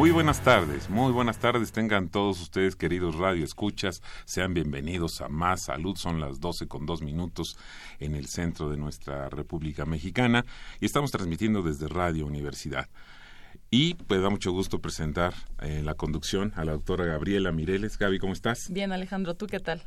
[0.00, 5.28] Muy buenas tardes, muy buenas tardes tengan todos ustedes queridos radio escuchas, sean bienvenidos a
[5.28, 7.58] Más Salud, son las 12 con dos minutos
[7.98, 10.46] en el centro de nuestra República Mexicana
[10.80, 12.88] y estamos transmitiendo desde Radio Universidad.
[13.70, 17.98] Y pues da mucho gusto presentar en la conducción a la doctora Gabriela Mireles.
[17.98, 18.72] Gaby, ¿cómo estás?
[18.72, 19.82] Bien, Alejandro, ¿tú qué tal?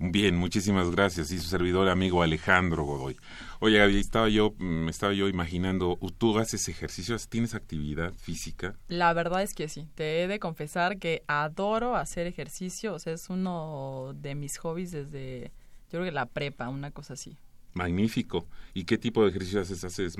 [0.00, 1.32] Bien, muchísimas gracias.
[1.32, 3.16] Y su servidor amigo Alejandro Godoy.
[3.58, 7.28] Oye, Gaby, estaba yo, me estaba yo imaginando, ¿tú haces ejercicios?
[7.28, 8.76] ¿Tienes actividad física?
[8.86, 9.88] La verdad es que sí.
[9.96, 12.94] Te he de confesar que adoro hacer ejercicio.
[12.94, 15.50] O sea, es uno de mis hobbies desde,
[15.90, 17.36] yo creo que la prepa, una cosa así.
[17.74, 18.46] Magnífico.
[18.74, 19.82] ¿Y qué tipo de ejercicios haces?
[19.82, 20.16] ¿Haces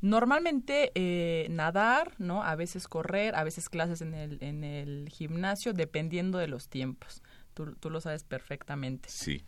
[0.00, 2.42] Normalmente eh, nadar, ¿no?
[2.42, 7.22] A veces correr, a veces clases en el, en el gimnasio, dependiendo de los tiempos.
[7.80, 9.08] Tú, lo sabes perfectamente.
[9.10, 9.44] Sí.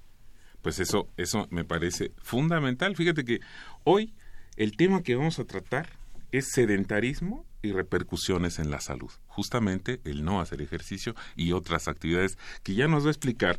[0.60, 2.94] Pues eso, eso me parece fundamental.
[2.94, 3.40] Fíjate que
[3.84, 4.14] hoy
[4.56, 5.88] el tema que vamos a tratar
[6.30, 9.10] es sedentarismo y repercusiones en la salud.
[9.26, 13.58] Justamente el no hacer ejercicio y otras actividades que ya nos va a explicar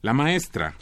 [0.00, 0.74] la maestra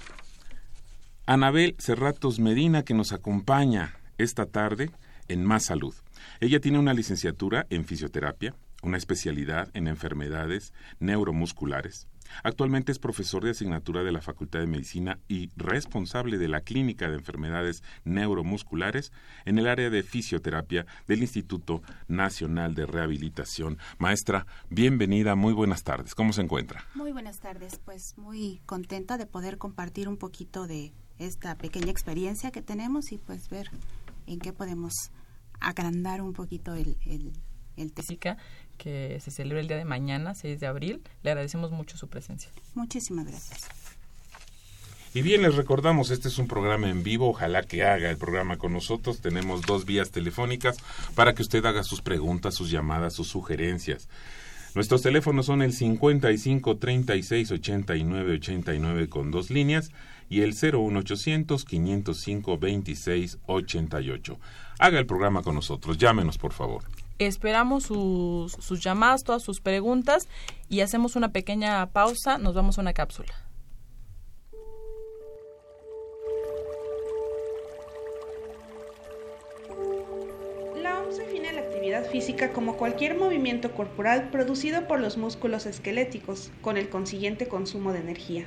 [1.27, 4.91] Anabel Cerratos Medina que nos acompaña esta tarde
[5.29, 5.95] en Más Salud.
[6.41, 12.07] Ella tiene una licenciatura en fisioterapia, una especialidad en enfermedades neuromusculares,
[12.43, 17.09] Actualmente es profesor de asignatura de la Facultad de Medicina y responsable de la Clínica
[17.09, 19.13] de Enfermedades Neuromusculares
[19.45, 23.79] en el área de fisioterapia del Instituto Nacional de Rehabilitación.
[23.99, 26.15] Maestra, bienvenida, muy buenas tardes.
[26.15, 26.85] ¿Cómo se encuentra?
[26.95, 32.51] Muy buenas tardes, pues muy contenta de poder compartir un poquito de esta pequeña experiencia
[32.51, 33.71] que tenemos y pues ver
[34.27, 34.93] en qué podemos
[35.61, 37.33] agrandar un poquito el, el,
[37.77, 37.93] el
[38.77, 41.03] que se celebra el día de mañana, 6 de abril.
[41.23, 42.51] Le agradecemos mucho su presencia.
[42.75, 43.69] Muchísimas gracias.
[45.17, 48.59] Y bien, les recordamos, este es un programa en vivo, ojalá que haga el programa
[48.59, 49.23] con nosotros.
[49.23, 50.77] Tenemos dos vías telefónicas
[51.15, 54.11] para que usted haga sus preguntas, sus llamadas, sus sugerencias.
[54.75, 59.91] Nuestros teléfonos son el 55 36 89 89 con dos líneas
[60.29, 64.39] y el 01800 505 26 88.
[64.79, 66.83] Haga el programa con nosotros, llámenos por favor.
[67.19, 70.29] Esperamos sus, llamadas, todas sus preguntas
[70.69, 73.47] y hacemos una pequeña pausa, nos vamos a una cápsula.
[81.17, 86.91] Define la actividad física como cualquier movimiento corporal producido por los músculos esqueléticos, con el
[86.91, 88.45] consiguiente consumo de energía.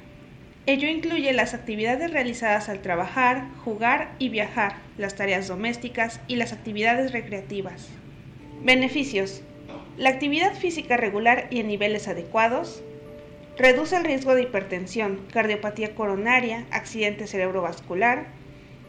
[0.65, 6.53] Ello incluye las actividades realizadas al trabajar, jugar y viajar, las tareas domésticas y las
[6.53, 7.87] actividades recreativas.
[8.61, 9.41] Beneficios.
[9.97, 12.83] La actividad física regular y en niveles adecuados
[13.57, 18.27] reduce el riesgo de hipertensión, cardiopatía coronaria, accidente cerebrovascular,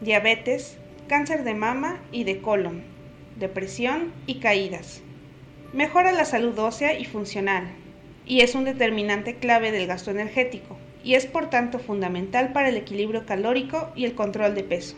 [0.01, 0.77] diabetes,
[1.07, 2.83] cáncer de mama y de colon,
[3.37, 5.01] depresión y caídas.
[5.71, 7.69] Mejora la salud ósea y funcional
[8.25, 12.75] y es un determinante clave del gasto energético y es por tanto fundamental para el
[12.75, 14.97] equilibrio calórico y el control de peso.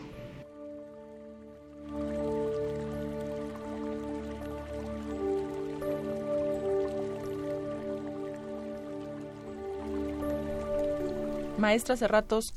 [11.64, 12.52] Maestra Cerratos,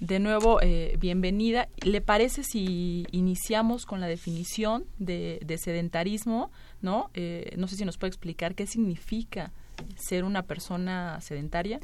[0.00, 1.68] de nuevo, eh, bienvenida.
[1.84, 6.50] ¿Le parece si iniciamos con la definición de, sedentarismo?
[6.82, 7.08] ¿no?
[7.14, 9.52] Eh, no sé si nos puede explicar qué significa
[9.94, 11.78] ser una persona sedentaria.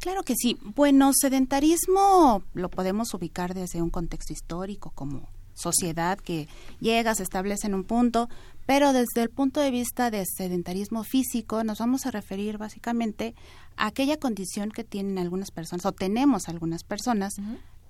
[0.00, 0.58] Claro que sí.
[0.60, 6.48] Bueno, sedentarismo lo podemos ubicar desde un contexto histórico como sociedad que
[6.80, 8.28] llega, se establece en un punto,
[8.66, 13.36] pero desde el punto de vista de sedentarismo físico nos vamos a referir básicamente
[13.76, 17.36] aquella condición que tienen algunas personas o tenemos algunas personas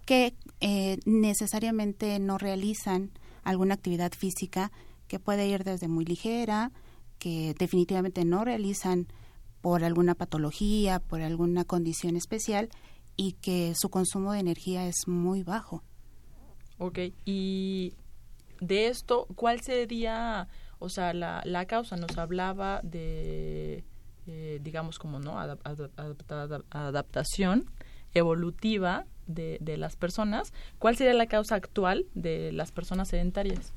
[0.05, 3.11] que eh, necesariamente no realizan
[3.43, 4.73] alguna actividad física
[5.09, 6.73] que puede ir desde muy ligera,
[7.19, 9.07] que definitivamente no realizan
[9.61, 12.69] por alguna patología, por alguna condición especial
[13.17, 15.83] y que su consumo de energía es muy bajo.
[16.79, 17.95] Ok, y
[18.61, 20.49] de esto, ¿cuál sería,
[20.79, 21.97] o sea, la, la causa?
[21.97, 23.56] Nos hablaba de,
[24.27, 25.39] eh, digamos, como, ¿no?
[26.71, 27.71] adaptación
[28.15, 30.53] evolutiva de, de las personas.
[30.79, 33.73] ¿Cuál sería la causa actual de las personas sedentarias?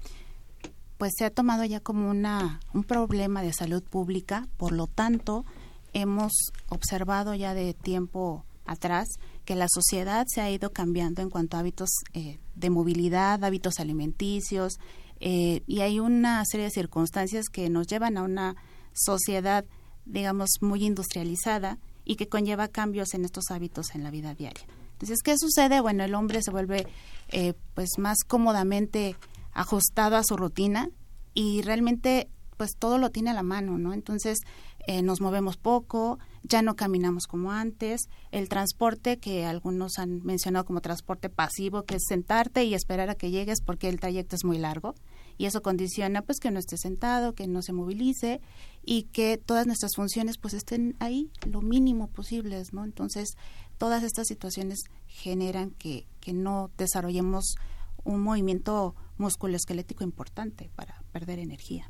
[0.97, 5.45] Pues se ha tomado ya como una, un problema de salud pública, por lo tanto,
[5.93, 6.31] hemos
[6.67, 9.07] observado ya de tiempo atrás
[9.45, 13.79] que la sociedad se ha ido cambiando en cuanto a hábitos eh, de movilidad, hábitos
[13.79, 14.73] alimenticios,
[15.19, 18.55] eh, y hay una serie de circunstancias que nos llevan a una
[18.93, 19.65] sociedad,
[20.09, 24.65] digamos, muy industrializada y que conlleva cambios en estos hábitos en la vida diaria.
[24.93, 25.79] Entonces, ¿qué sucede?
[25.79, 26.87] Bueno, el hombre se vuelve
[27.29, 29.15] eh, pues más cómodamente
[29.53, 30.89] ajustado a su rutina
[31.33, 32.27] y realmente
[32.57, 33.93] pues todo lo tiene a la mano, ¿no?
[33.93, 34.39] Entonces
[34.85, 40.65] eh, nos movemos poco, ya no caminamos como antes, el transporte que algunos han mencionado
[40.65, 44.43] como transporte pasivo, que es sentarte y esperar a que llegues porque el trayecto es
[44.43, 44.95] muy largo
[45.39, 48.41] y eso condiciona pues que no esté sentado, que no se movilice
[48.85, 52.83] y que todas nuestras funciones pues estén ahí lo mínimo posibles, ¿no?
[52.83, 53.37] Entonces
[53.77, 57.55] todas estas situaciones generan que, que no desarrollemos
[58.03, 61.89] un movimiento musculoesquelético importante para perder energía.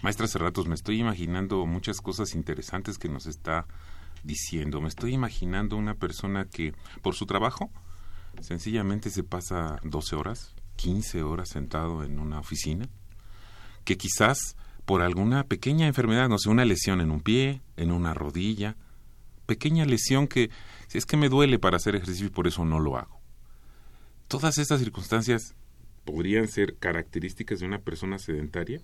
[0.00, 3.66] Maestra Cerratos, me estoy imaginando muchas cosas interesantes que nos está
[4.22, 4.80] diciendo.
[4.80, 7.72] Me estoy imaginando una persona que por su trabajo
[8.40, 12.88] sencillamente se pasa 12 horas, 15 horas sentado en una oficina,
[13.84, 18.14] que quizás por alguna pequeña enfermedad, no sé, una lesión en un pie, en una
[18.14, 18.76] rodilla,
[19.46, 20.50] pequeña lesión que
[20.88, 23.20] si es que me duele para hacer ejercicio y por eso no lo hago.
[24.28, 25.54] Todas estas circunstancias
[26.04, 28.80] podrían ser características de una persona sedentaria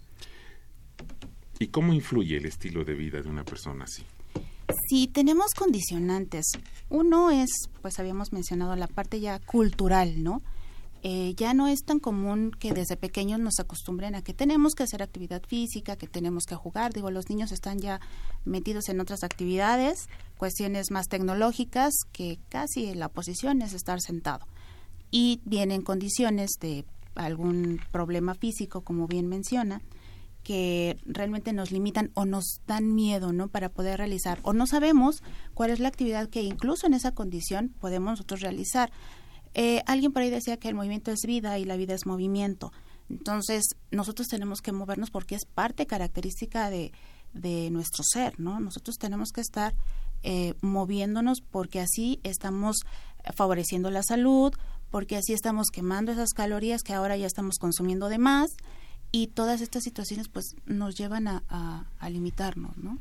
[1.59, 4.05] ¿Y cómo influye el estilo de vida de una persona así?
[4.89, 6.47] Sí, tenemos condicionantes.
[6.89, 7.49] Uno es,
[7.83, 10.43] pues habíamos mencionado la parte ya cultural, ¿no?
[11.03, 14.83] Eh, ya no es tan común que desde pequeños nos acostumbren a que tenemos que
[14.83, 16.93] hacer actividad física, que tenemos que jugar.
[16.93, 18.01] Digo, los niños están ya
[18.45, 24.47] metidos en otras actividades, cuestiones más tecnológicas, que casi la posición es estar sentado.
[25.11, 26.85] Y vienen condiciones de
[27.15, 29.81] algún problema físico, como bien menciona,
[30.43, 33.49] que realmente nos limitan o nos dan miedo, ¿no?
[33.49, 35.23] Para poder realizar o no sabemos
[35.55, 38.91] cuál es la actividad que incluso en esa condición podemos nosotros realizar.
[39.61, 42.73] Eh, alguien por ahí decía que el movimiento es vida y la vida es movimiento.
[43.11, 46.93] Entonces, nosotros tenemos que movernos porque es parte característica de,
[47.33, 48.61] de nuestro ser, ¿no?
[48.61, 49.75] Nosotros tenemos que estar
[50.23, 52.77] eh, moviéndonos porque así estamos
[53.35, 54.55] favoreciendo la salud,
[54.93, 58.53] porque así estamos quemando esas calorías que ahora ya estamos consumiendo de más
[59.11, 62.99] y todas estas situaciones pues nos llevan a, a, limitarnos, ¿no?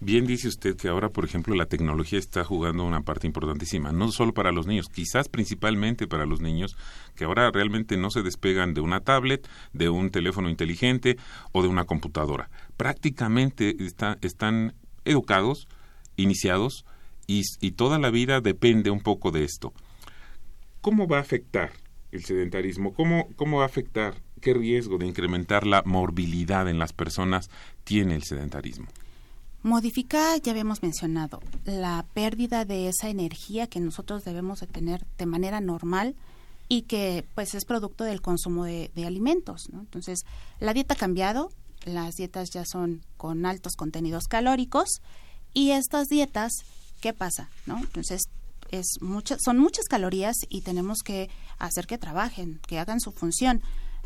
[0.00, 4.10] Bien dice usted que ahora, por ejemplo, la tecnología está jugando una parte importantísima, no
[4.10, 6.76] solo para los niños, quizás principalmente para los niños,
[7.14, 11.16] que ahora realmente no se despegan de una tablet, de un teléfono inteligente
[11.52, 12.50] o de una computadora.
[12.76, 13.76] Prácticamente
[14.22, 14.74] están
[15.04, 15.68] educados,
[16.16, 16.84] iniciados,
[17.28, 19.72] y, y toda la vida depende un poco de esto.
[20.80, 21.70] ¿Cómo va a afectar
[22.10, 22.92] el sedentarismo?
[22.92, 27.48] ¿Cómo, cómo va a afectar ¿Qué riesgo de incrementar la morbilidad en las personas
[27.84, 28.88] tiene el sedentarismo?
[29.62, 35.26] Modifica, ya habíamos mencionado, la pérdida de esa energía que nosotros debemos de tener de
[35.26, 36.16] manera normal
[36.68, 39.68] y que pues es producto del consumo de, alimentos.
[39.72, 40.24] Entonces,
[40.58, 41.52] la dieta ha cambiado,
[41.84, 45.02] las dietas ya son con altos contenidos calóricos
[45.54, 46.50] y estas dietas,
[47.00, 47.48] ¿qué pasa?
[47.66, 47.78] ¿no?
[47.78, 48.22] Entonces,
[48.72, 48.86] es
[49.44, 53.62] son muchas calorías y tenemos que hacer que trabajen, que hagan su función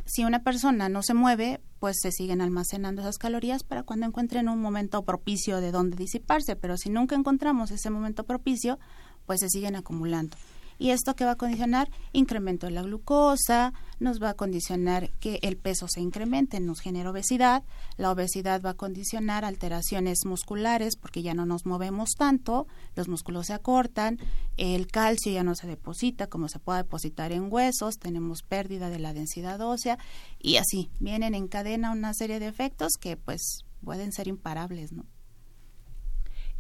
[0.07, 4.49] si una persona no se mueve, pues se siguen almacenando esas calorías para cuando encuentren
[4.49, 8.79] un momento propicio de donde disiparse, pero si nunca encontramos ese momento propicio,
[9.27, 10.37] pues se siguen acumulando.
[10.79, 11.91] ¿Y esto qué va a condicionar?
[12.13, 17.11] Incremento de la glucosa, nos va a condicionar que el peso se incremente, nos genera
[17.11, 17.63] obesidad,
[17.97, 23.47] la obesidad va a condicionar alteraciones musculares porque ya no nos movemos tanto, los músculos
[23.47, 24.19] se acortan,
[24.57, 28.99] el calcio ya no se deposita como se puede depositar en huesos, tenemos pérdida de
[28.99, 29.99] la densidad ósea
[30.39, 35.07] y así vienen en cadena una serie de efectos que pues pueden ser imparables, ¿no?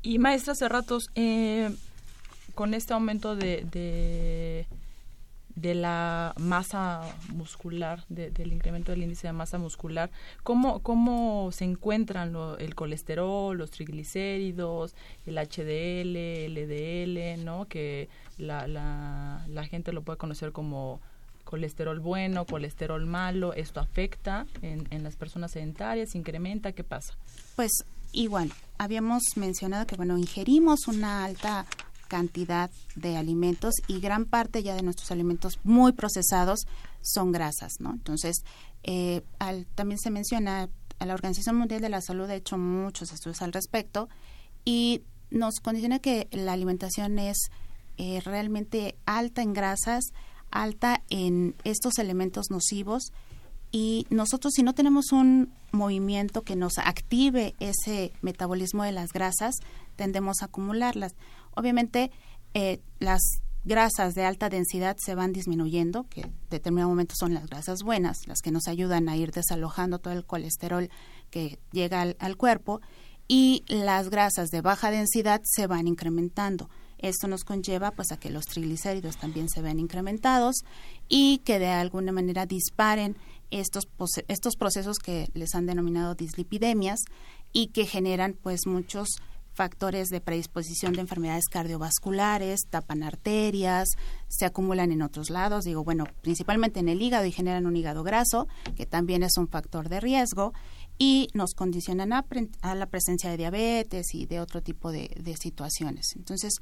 [0.02, 1.74] Y maestra Cerratos, eh,
[2.56, 4.66] con este aumento de,
[5.54, 10.10] de, la masa muscular, del incremento del índice de masa muscular,
[10.42, 14.94] ¿cómo, cómo se encuentran el colesterol, los triglicéridos,
[15.26, 16.16] el HDL,
[16.48, 17.66] LDL, ¿no?
[17.66, 18.08] que
[18.38, 21.00] la, la, la gente lo puede conocer como
[21.44, 27.14] colesterol bueno, colesterol malo, esto afecta en, en, las personas sedentarias, incrementa, ¿qué pasa?
[27.54, 27.70] Pues
[28.12, 31.66] igual, habíamos mencionado que bueno, ingerimos una alta
[32.08, 36.60] cantidad de alimentos y gran parte ya de nuestros alimentos muy procesados
[37.02, 37.92] son grasas, ¿no?
[37.92, 38.44] Entonces,
[38.82, 39.22] eh,
[39.74, 43.52] también se menciona, a la Organización Mundial de la Salud ha hecho muchos estudios al
[43.52, 44.08] respecto
[44.64, 47.50] y nos condiciona que la alimentación es
[47.98, 50.04] eh, realmente alta en grasas,
[50.50, 53.12] alta en estos elementos nocivos
[53.72, 59.56] y nosotros si no tenemos un movimiento que nos active ese metabolismo de las grasas,
[59.96, 61.14] tendemos a acumularlas.
[61.56, 62.12] Obviamente
[62.54, 63.20] eh, las
[63.64, 68.28] grasas de alta densidad se van disminuyendo, que en determinado momento son las grasas buenas,
[68.28, 70.88] las que nos ayudan a ir desalojando todo el colesterol
[71.30, 72.80] que llega al cuerpo,
[73.26, 76.70] y las grasas de baja densidad se van incrementando.
[76.98, 80.64] Esto nos conlleva pues a que los triglicéridos también se vean incrementados
[81.08, 83.16] y que de alguna manera disparen
[83.50, 83.84] estos,
[84.28, 87.00] estos procesos que les han denominado dislipidemias
[87.52, 89.08] y que generan pues muchos
[89.56, 93.88] factores de predisposición de enfermedades cardiovasculares, tapan arterias,
[94.28, 98.04] se acumulan en otros lados, digo, bueno, principalmente en el hígado y generan un hígado
[98.04, 98.46] graso,
[98.76, 100.52] que también es un factor de riesgo,
[100.98, 102.24] y nos condicionan a,
[102.74, 106.14] la presencia de diabetes y de otro tipo de, de situaciones.
[106.16, 106.54] Entonces,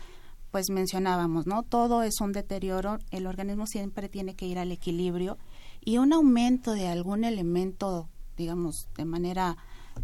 [0.50, 1.64] pues mencionábamos, ¿no?
[1.64, 5.36] Todo es un deterioro, el organismo siempre tiene que ir al equilibrio
[5.84, 9.56] y un aumento de algún elemento, digamos, de manera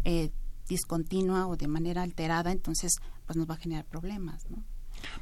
[0.03, 0.31] eh,
[0.71, 2.93] discontinua o de manera alterada, entonces
[3.25, 4.63] pues nos va a generar problemas, ¿no?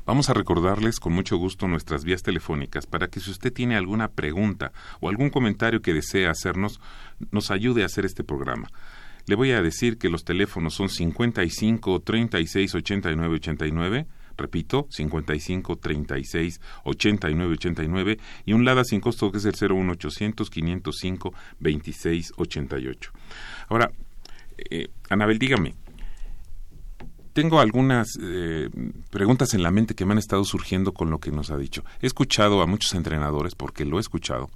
[0.06, 4.10] Vamos a recordarles con mucho gusto nuestras vías telefónicas para que si usted tiene alguna
[4.10, 6.80] pregunta o algún comentario que desee hacernos,
[7.32, 8.70] nos ayude a hacer este programa.
[9.26, 16.62] Le voy a decir que los teléfonos son 55 36 89 89 repito, 55 36
[16.86, 23.12] 89 89 y un LADA sin costo que es el 01800 505 26 88.
[23.68, 23.92] Ahora,
[24.70, 25.76] eh, Anabel, dígame,
[27.34, 28.70] tengo algunas eh,
[29.12, 31.84] preguntas en la mente que me han estado surgiendo con lo que nos ha dicho.
[32.02, 34.50] He escuchado a muchos entrenadores, porque lo he escuchado,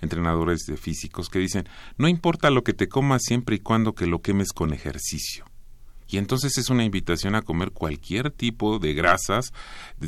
[0.00, 4.06] entrenadores de físicos que dicen, no importa lo que te comas siempre y cuando que
[4.06, 5.46] lo quemes con ejercicio.
[6.08, 9.52] Y entonces es una invitación a comer cualquier tipo de grasas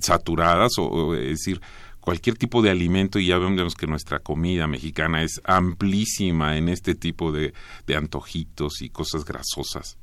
[0.01, 1.61] saturadas o, es decir,
[2.09, 6.95] cualquier tipo de alimento y ya vemos que nuestra comida mexicana es amplísima en este
[6.95, 7.53] tipo de,
[7.95, 9.99] antojitos y cosas grasosas.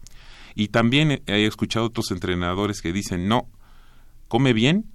[0.54, 3.50] Y también he escuchado otros entrenadores que dicen, no,
[4.28, 4.86] come bien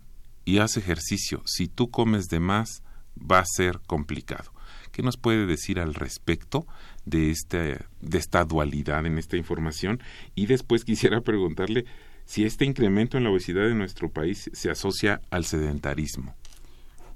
[0.44, 1.42] y haz ejercicio.
[1.46, 2.84] Si tú comes de más,
[3.18, 4.52] va a ser complicado.
[4.92, 6.64] ¿Qué nos puede decir al respecto
[7.06, 10.00] de, este, de esta dualidad en esta información?
[10.36, 11.86] Y después quisiera preguntarle
[12.24, 16.36] si este incremento en la obesidad en nuestro país se asocia al sedentarismo.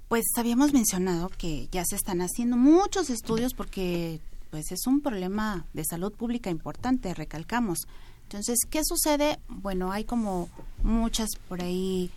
[0.08, 4.20] Pues habíamos mencionado que ya se están haciendo muchos estudios porque
[4.50, 7.88] pues es un problema de salud pública importante, recalcamos.
[8.22, 9.40] Entonces, ¿qué sucede?
[9.48, 10.48] Bueno, hay como
[10.82, 12.10] muchas por ahí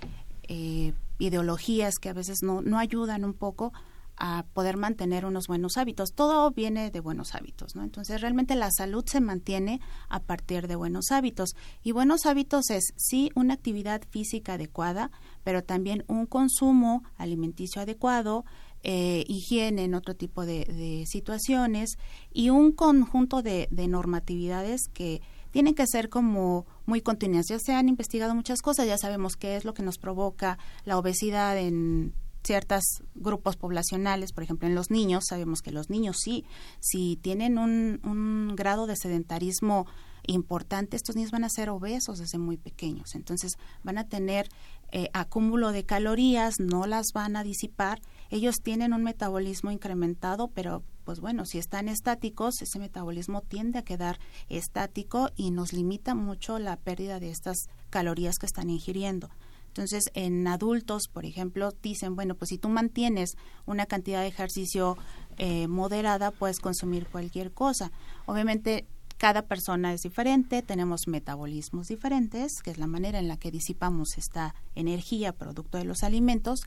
[0.48, 3.74] eh, ideologías que a veces no, no ayudan un poco
[4.18, 6.14] a poder mantener unos buenos hábitos.
[6.14, 7.84] Todo viene de buenos hábitos, ¿no?
[7.84, 9.80] Entonces, realmente la salud se mantiene
[10.10, 11.52] a partir de buenos hábitos.
[11.84, 15.12] Y buenos hábitos es, sí, una actividad física adecuada,
[15.48, 18.44] pero también un consumo alimenticio adecuado,
[18.84, 21.98] eh, higiene en otro tipo de, situaciones
[22.34, 27.46] y un conjunto de, de normatividades que tienen que ser como muy continuas.
[27.48, 30.98] Ya se han investigado muchas cosas, ya sabemos qué es lo que nos provoca la
[30.98, 32.14] obesidad en
[32.44, 32.84] ciertos
[33.16, 36.44] grupos poblacionales, por ejemplo en los niños, sabemos que los niños sí,
[36.82, 39.88] si tienen un, un grado de sedentarismo
[40.28, 44.48] importante, estos niños van a ser obesos desde muy pequeños, entonces van a tener
[44.92, 50.84] eh, acúmulo de calorías, no las van a disipar, ellos tienen un metabolismo incrementado, pero
[51.04, 54.20] pues bueno, si están estáticos, ese metabolismo tiende a quedar
[54.50, 59.30] estático y nos limita mucho la pérdida de estas calorías que están ingiriendo.
[59.78, 64.98] Entonces, en adultos, por ejemplo, dicen, bueno, pues si tú mantienes una cantidad de ejercicio
[65.38, 67.92] eh, moderada, puedes consumir cualquier cosa.
[68.26, 68.88] Obviamente,
[69.18, 74.18] cada persona es diferente, tenemos metabolismos diferentes, que es la manera en la que disipamos
[74.18, 76.62] esta energía producto de los alimentos,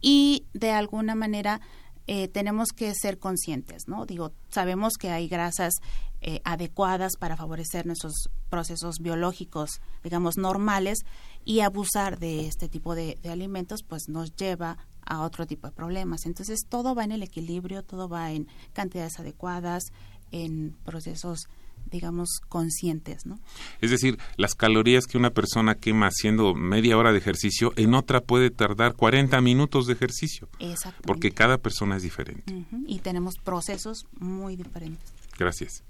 [0.00, 1.60] y de alguna manera
[2.06, 4.06] eh, tenemos que ser conscientes, ¿no?
[4.06, 5.74] Digo, sabemos que hay grasas
[6.22, 11.00] eh, adecuadas para favorecer nuestros procesos biológicos, digamos, normales,
[11.44, 16.26] y abusar de este tipo de, alimentos, pues nos lleva a otro tipo de problemas.
[16.26, 19.84] Entonces, todo va en el equilibrio, todo va en cantidades adecuadas,
[20.30, 21.48] en procesos
[21.90, 23.38] digamos, conscientes, ¿no?
[23.80, 28.20] Es decir, las calorías que una persona quema haciendo media hora de ejercicio, en otra
[28.20, 30.48] puede tardar 40 minutos de ejercicio.
[30.58, 31.06] Exactamente.
[31.06, 32.64] Porque cada persona es diferente.
[32.86, 35.12] Y tenemos procesos muy diferentes.
[35.38, 35.84] Gracias.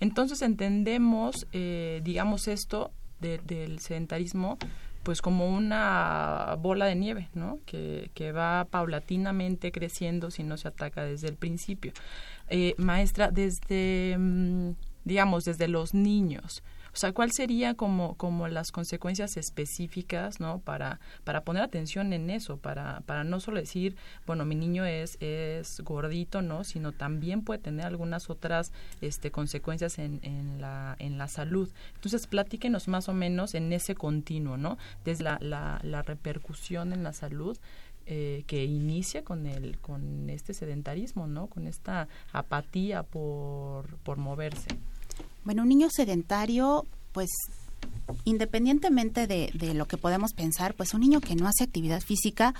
[0.00, 2.90] Entonces entendemos, eh, digamos, esto
[3.20, 4.58] del sedentarismo
[5.06, 7.60] pues como una bola de nieve, ¿no?
[7.64, 11.92] Que, que va paulatinamente creciendo si no se ataca desde el principio.
[12.48, 14.70] Eh, maestra, desde, mm,
[15.06, 16.62] digamos, desde los niños,
[16.96, 20.60] o sea, ¿cuál sería como, como las consecuencias específicas, ¿no?
[20.60, 23.96] Para, para poner atención en eso, para, para no solo decir,
[24.26, 26.64] bueno, mi niño es, es gordito, ¿no?
[26.64, 28.72] Sino también puede tener algunas otras
[29.02, 31.70] este, consecuencias en, en, la, en la salud.
[31.96, 34.78] Entonces, platíquenos más o menos en ese continuo, ¿no?
[35.04, 37.58] Desde la, la, la repercusión en la salud
[38.06, 44.68] eh, que inicia con el con este sedentarismo no con esta apatía por, por moverse
[45.46, 47.30] bueno, un niño sedentario, pues
[48.24, 52.52] independientemente de, de, lo que podemos pensar, pues un niño que no hace actividad física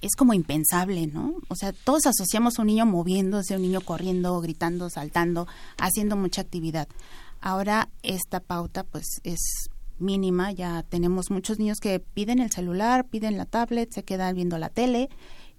[0.00, 1.36] es como impensable, ¿no?
[1.48, 5.46] O sea, todos asociamos a un niño moviéndose, un niño corriendo, gritando, saltando,
[5.78, 6.88] haciendo mucha actividad.
[7.40, 9.70] Ahora esta pauta pues es
[10.00, 14.58] mínima, ya tenemos muchos niños que piden el celular, piden la tablet, se quedan viendo
[14.58, 15.10] la tele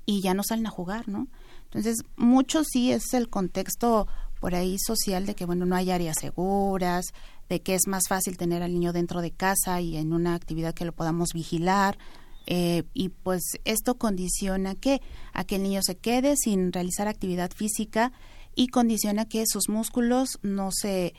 [0.05, 1.27] y ya no salen a jugar, ¿no?
[1.65, 4.07] Entonces, mucho sí es el contexto
[4.43, 7.13] por ahí social de que, bueno, no hay áreas seguras,
[7.47, 10.73] de que es más fácil tener al niño dentro de casa y en una actividad
[10.73, 11.97] que lo podamos vigilar.
[12.45, 17.51] Eh, y pues esto condiciona que a que el niño se quede sin realizar actividad
[17.55, 18.11] física
[18.53, 21.13] y condiciona que sus músculos no se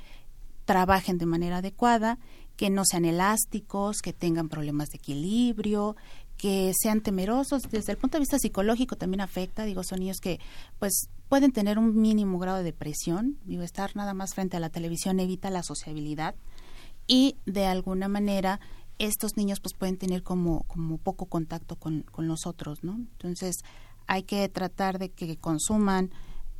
[0.66, 2.18] trabajen de manera adecuada,
[2.56, 5.96] que no sean elásticos, que tengan problemas de equilibrio,
[6.44, 7.62] que sean temerosos.
[7.70, 10.40] Desde el punto de vista psicológico también afecta, digo, son niños que
[10.78, 14.68] pues pueden tener un mínimo grado de depresión, digo, estar nada más frente a la
[14.68, 16.34] televisión evita la sociabilidad
[17.06, 18.60] y de alguna manera
[18.98, 22.96] estos niños pues pueden tener como, como poco contacto con, con los otros, ¿no?
[22.96, 23.56] Entonces
[24.06, 26.10] hay que tratar de que consuman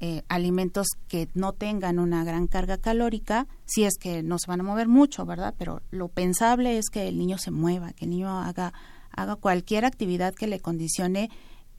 [0.01, 4.61] eh, alimentos que no tengan una gran carga calórica, si es que no se van
[4.61, 5.55] a mover mucho, ¿verdad?
[5.59, 8.73] Pero lo pensable es que el niño se mueva, que el niño haga,
[9.17, 11.31] haga cualquier actividad que le condicione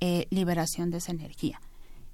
[0.01, 1.62] eh, liberación de esa energía.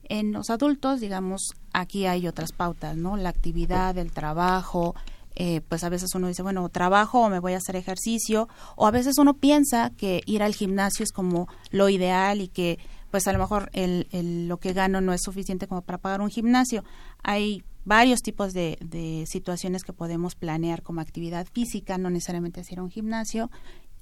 [0.03, 3.17] En los adultos, digamos, aquí hay otras pautas, ¿no?
[3.17, 4.93] La actividad, el trabajo,
[5.35, 8.85] eh, pues a veces uno dice, bueno, trabajo o me voy a hacer ejercicio, o
[8.85, 12.79] a veces uno piensa que ir al gimnasio es como lo ideal y que
[13.09, 16.29] pues a lo mejor el, lo que gano no es suficiente como para pagar un
[16.29, 16.83] gimnasio.
[17.23, 22.79] Hay varios tipos de, de situaciones que podemos planear como actividad física, no necesariamente hacer
[22.79, 23.51] un gimnasio,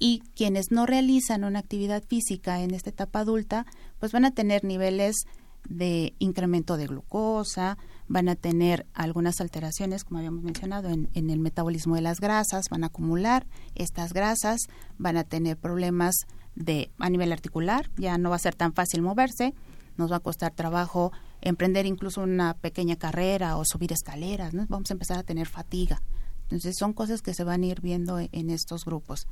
[0.00, 3.66] y quienes no realizan una actividad física en esta etapa adulta,
[4.00, 5.26] pues van a tener niveles
[5.68, 7.76] de incremento de glucosa,
[8.08, 12.82] van a tener algunas alteraciones, como habíamos mencionado, en, el metabolismo de las grasas, van
[12.82, 14.62] a acumular estas grasas,
[14.96, 16.14] van a tener problemas
[16.54, 19.54] de a nivel articular, ya no va a ser tan fácil moverse,
[19.98, 24.64] nos va a costar trabajo emprender incluso una pequeña carrera o subir escaleras, ¿no?
[24.66, 26.02] vamos a empezar a tener fatiga.
[26.44, 29.28] Entonces son cosas que se van a ir viendo en estos grupos.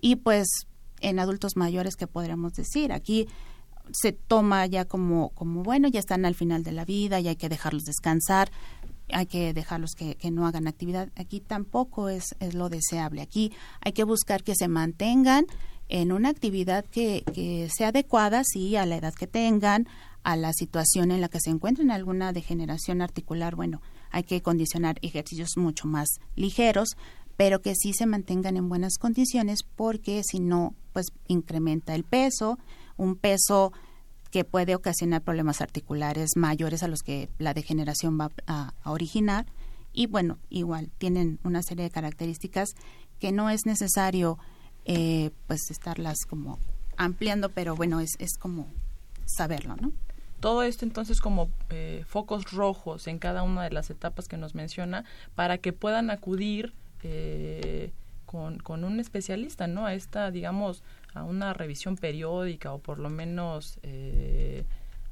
[0.00, 0.48] Y pues
[1.00, 2.92] en adultos mayores, ¿qué podríamos decir?
[2.92, 3.28] Aquí
[3.92, 7.36] se toma ya como, como bueno, ya están al final de la vida, y hay
[7.36, 8.50] que dejarlos descansar,
[9.12, 11.10] hay que dejarlos que, que no hagan actividad.
[11.16, 13.22] Aquí tampoco es, es lo deseable.
[13.22, 15.46] Aquí hay que buscar que se mantengan
[15.88, 19.88] en una actividad que, que sea adecuada, sí, a la edad que tengan,
[20.22, 24.98] a la situación en la que se encuentren, alguna degeneración articular, bueno, hay que condicionar
[25.02, 26.96] ejercicios mucho más ligeros,
[27.40, 32.58] pero que sí se mantengan en buenas condiciones porque si no, pues incrementa el peso,
[32.98, 33.72] un peso
[34.30, 39.46] que puede ocasionar problemas articulares mayores a los que la degeneración va a, originar
[39.94, 42.74] y bueno, igual tienen una serie de características
[43.18, 44.36] que no es necesario
[44.84, 46.58] eh, pues estarlas como
[46.98, 48.66] ampliando, pero bueno, es, es como
[49.24, 49.92] saberlo, ¿no?
[50.40, 54.54] Todo esto entonces como eh, focos rojos en cada una de las etapas que nos
[54.54, 57.92] menciona para que puedan acudir eh,
[58.26, 59.86] con, con un especialista, ¿no?
[59.86, 60.82] A esta, digamos,
[61.14, 64.64] a una revisión periódica o por lo menos eh,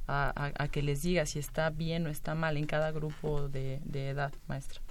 [0.07, 4.33] a, que les diga si está bien o está mal en cada grupo de, edad,
[4.47, 4.81] maestra.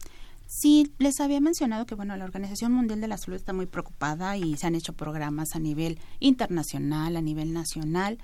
[0.47, 4.37] Sí, les había mencionado que bueno, la Organización Mundial de la Salud está muy preocupada
[4.37, 8.19] y se han hecho programas a nivel internacional, a nivel nacional,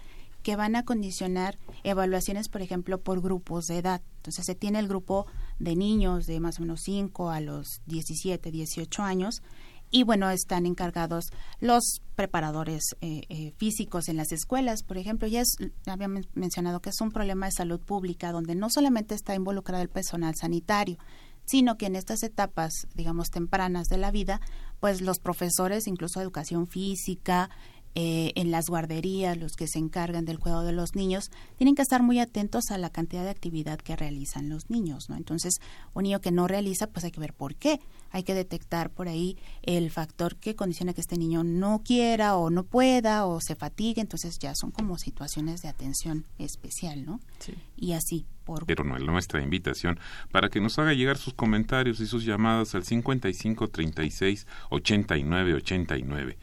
[0.45, 4.03] que van a condicionar evaluaciones, por ejemplo, por grupos de edad.
[4.19, 5.27] Entonces se tiene el grupo
[5.59, 9.43] de niños de más o menos 5 a los 17, 18 años
[9.91, 11.31] y bueno, están encargados
[11.61, 16.91] los preparadores eh, eh, físicos en las escuelas, por ejemplo, ya es, había mencionado que
[16.91, 20.99] es un problema de salud pública donde no solamente está involucrado el personal sanitario,
[21.47, 24.41] sino que en estas etapas, digamos, tempranas de la vida,
[24.81, 27.51] pues los profesores, incluso educación física,
[27.97, 31.83] eh, en las guarderías, los que se encargan del cuidado de los niños, tienen que
[31.83, 35.17] estar muy atentos a la cantidad de actividad que realizan los niños, ¿no?
[35.17, 35.61] Entonces,
[35.95, 37.81] un niño que no realiza, pues hay que ver por qué.
[38.11, 42.51] Hay que detectar por ahí el factor que condiciona que este niño no quiera o
[42.51, 47.21] no pueda o se fatigue, entonces ya son como situaciones de atención especial, ¿no?
[47.39, 47.55] Sí.
[47.77, 48.27] Y así.
[48.45, 48.67] Por...
[48.67, 49.99] Pero no es nuestra invitación
[50.31, 56.37] para que nos haga llegar sus comentarios y sus llamadas al 55 36 89 89.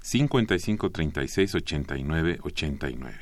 [0.00, 3.16] 55 36 89 89.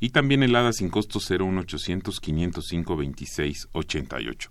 [0.00, 4.50] Y también el ADA sin costo 01800 505 26 88.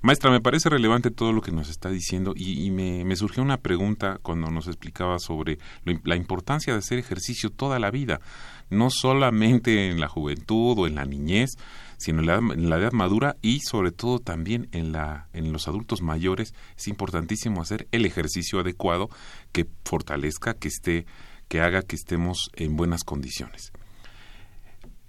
[0.00, 3.42] Maestra, me parece relevante todo lo que nos está diciendo y, y me, me, surgió
[3.42, 8.20] una pregunta cuando nos explicaba sobre lo, la importancia de hacer ejercicio toda la vida,
[8.70, 11.56] no solamente en la juventud o en la niñez,
[11.98, 16.54] sino en la, edad madura y sobre todo también en, la, en los adultos mayores.
[16.76, 19.10] Es importantísimo hacer el ejercicio adecuado
[19.52, 21.06] que fortalezca, que esté,
[21.48, 23.72] que haga que estemos en buenas condiciones.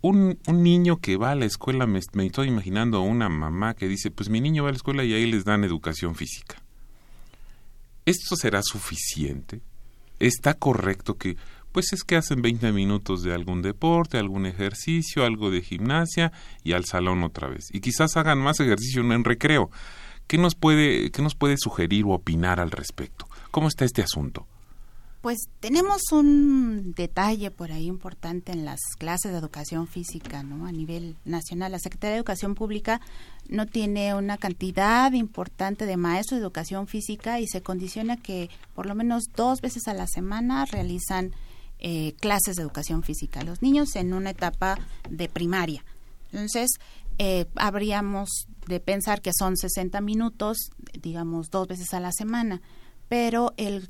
[0.01, 3.73] Un, un, niño que va a la escuela, me, me, estoy imaginando a una mamá
[3.73, 6.63] que dice, pues mi niño va a la escuela y ahí les dan educación física.
[8.05, 9.61] ¿Esto será suficiente?
[10.19, 11.35] ¿Está correcto que,
[11.71, 16.32] pues es que hacen 20 minutos de algún deporte, algún ejercicio, algo de gimnasia
[16.63, 17.67] y al salón otra vez?
[17.71, 19.69] Y quizás hagan más ejercicio en recreo.
[20.27, 23.27] ¿Qué nos puede, qué nos puede sugerir o opinar al respecto?
[23.51, 24.45] ¿Cómo está este asunto?
[25.21, 30.65] Pues tenemos un detalle por ahí importante en las clases de educación física, ¿no?
[30.65, 33.01] A nivel nacional, la Secretaría de Educación Pública
[33.49, 38.86] no tiene una cantidad importante de maestros de educación física y se condiciona que por
[38.86, 41.34] lo menos dos veces a la semana realizan
[41.79, 43.43] eh, clases de educación física.
[43.43, 44.77] Los niños en una etapa
[45.09, 45.83] de primaria.
[46.31, 46.71] Entonces,
[47.17, 50.57] eh, habríamos de pensar que son 60 minutos,
[51.01, 52.61] digamos, dos veces a la semana,
[53.07, 53.89] pero el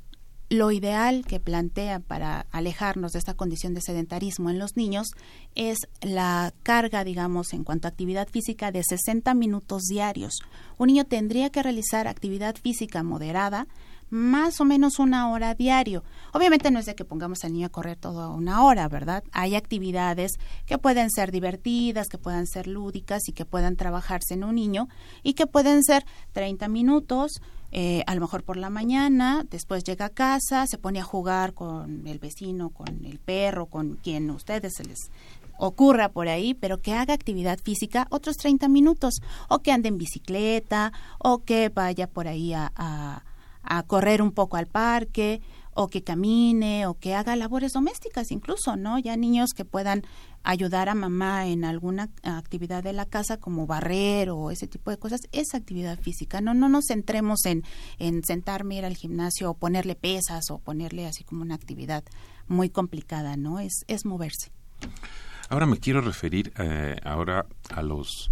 [0.50, 5.10] lo ideal que plantea para alejarnos de esta condición de sedentarismo en los niños
[5.54, 10.40] es la carga, digamos, en cuanto a actividad física de 60 minutos diarios.
[10.78, 13.68] Un niño tendría que realizar actividad física moderada
[14.10, 16.04] más o menos una hora diario.
[16.34, 19.24] Obviamente no es de que pongamos al niño a correr toda una hora, ¿verdad?
[19.32, 20.34] Hay actividades
[20.66, 24.88] que pueden ser divertidas, que puedan ser lúdicas y que puedan trabajarse en un niño
[25.24, 27.42] y que pueden ser 30 minutos,
[27.72, 31.54] eh, a lo mejor por la mañana, después llega a casa, se pone a jugar
[31.54, 35.12] con el vecino, con el perro, con quien ustedes se les
[35.60, 39.98] ocurra por ahí, pero que haga actividad física otros 30 minutos, o que ande en
[39.98, 43.24] bicicleta, o que vaya por ahí a, a,
[43.70, 45.42] a correr un poco al parque,
[45.82, 49.00] o que camine o que haga labores domésticas incluso, ¿no?
[49.00, 50.04] Ya niños que puedan
[50.44, 54.98] ayudar a mamá en alguna actividad de la casa como barrer o ese tipo de
[54.98, 56.42] cosas, es actividad física.
[56.42, 57.64] No, no nos centremos en,
[57.98, 62.04] en sentarme, ir al gimnasio o ponerle pesas o ponerle así como una actividad
[62.48, 63.60] muy complicada, ¿no?
[63.60, 64.52] Es, es moverse.
[65.48, 68.32] Ahora me quiero referir eh, ahora a los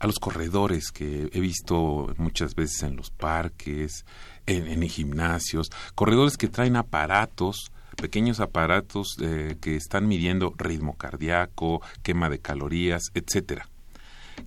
[0.00, 4.04] a los corredores que he visto muchas veces en los parques,
[4.48, 11.82] en, en gimnasios, corredores que traen aparatos, pequeños aparatos eh, que están midiendo ritmo cardíaco,
[12.02, 13.68] quema de calorías, etcétera.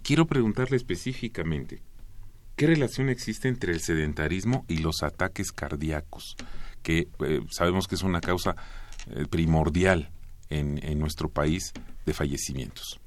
[0.04, 1.82] Quiero preguntarle específicamente,
[2.56, 6.36] ¿qué relación existe entre el sedentarismo y los ataques cardíacos?
[6.82, 8.56] Que eh, sabemos que es una causa
[9.08, 10.10] eh, primordial
[10.50, 11.74] en, en nuestro país
[12.06, 13.00] de fallecimientos.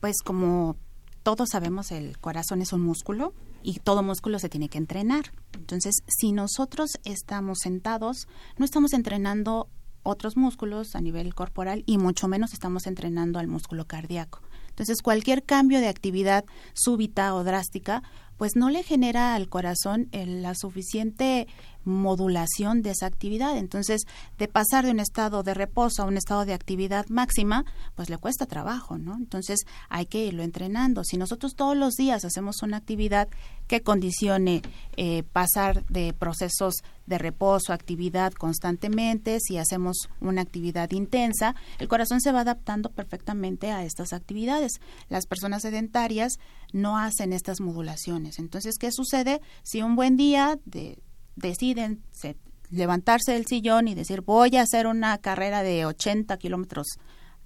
[0.00, 0.76] Pues como
[1.22, 5.32] todos sabemos, el corazón es un músculo y todo músculo se tiene que entrenar.
[5.54, 8.26] Entonces, si nosotros estamos sentados,
[8.58, 9.68] no estamos entrenando
[10.02, 14.40] otros músculos a nivel corporal y mucho menos estamos entrenando al músculo cardíaco.
[14.68, 18.02] Entonces, cualquier cambio de actividad súbita o drástica,
[18.38, 21.46] pues no le genera al corazón la suficiente
[21.84, 23.56] modulación de esa actividad.
[23.56, 24.02] Entonces,
[24.38, 27.64] de pasar de un estado de reposo a un estado de actividad máxima,
[27.94, 29.16] pues le cuesta trabajo, ¿no?
[29.16, 31.04] Entonces, hay que irlo entrenando.
[31.04, 33.28] Si nosotros todos los días hacemos una actividad
[33.66, 34.62] que condicione
[34.96, 36.74] eh, pasar de procesos
[37.06, 42.90] de reposo a actividad constantemente, si hacemos una actividad intensa, el corazón se va adaptando
[42.90, 44.80] perfectamente a estas actividades.
[45.08, 46.38] Las personas sedentarias
[46.72, 48.38] no hacen estas modulaciones.
[48.38, 49.40] Entonces, ¿qué sucede?
[49.62, 50.98] Si un buen día de
[51.36, 52.36] deciden se,
[52.70, 56.86] levantarse del sillón y decir voy a hacer una carrera de 80 kilómetros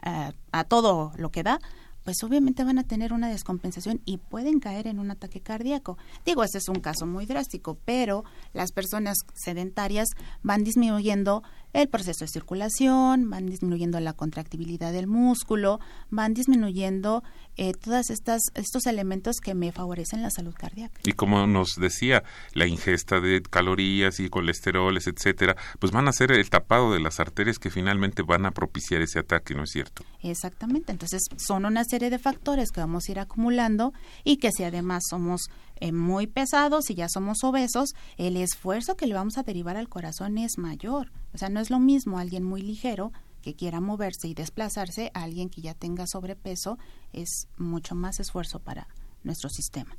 [0.07, 1.59] uh, a todo lo que da,
[2.05, 5.97] pues obviamente van a tener una descompensación y pueden caer en un ataque cardíaco.
[6.25, 10.09] Digo, este es un caso muy drástico, pero las personas sedentarias
[10.43, 11.43] van disminuyendo
[11.75, 17.23] el proceso de circulación, van disminuyendo la contractibilidad del músculo, van disminuyendo
[17.57, 21.01] eh, todas estas estos elementos que me favorecen la salud cardíaca.
[21.05, 22.23] Y como nos decía,
[22.55, 27.21] la ingesta de calorías y colesteroles, etcétera, pues van a ser el tapado de las
[27.21, 30.05] arterias que finalmente van a propiciar ese ataque, ¿no es cierto?
[30.23, 30.93] Exactamente.
[30.93, 35.03] Entonces, son una serie de factores que vamos a ir acumulando y que si además
[35.11, 35.49] somos
[35.81, 39.89] eh, muy pesados y ya somos obesos, el esfuerzo que le vamos a derivar al
[39.89, 41.11] corazón es mayor.
[41.35, 45.25] O sea, no es lo mismo alguien muy ligero que quiera moverse y desplazarse a
[45.25, 46.79] alguien que ya tenga sobrepeso,
[47.13, 48.89] es mucho más esfuerzo para
[49.23, 49.97] nuestro sistema.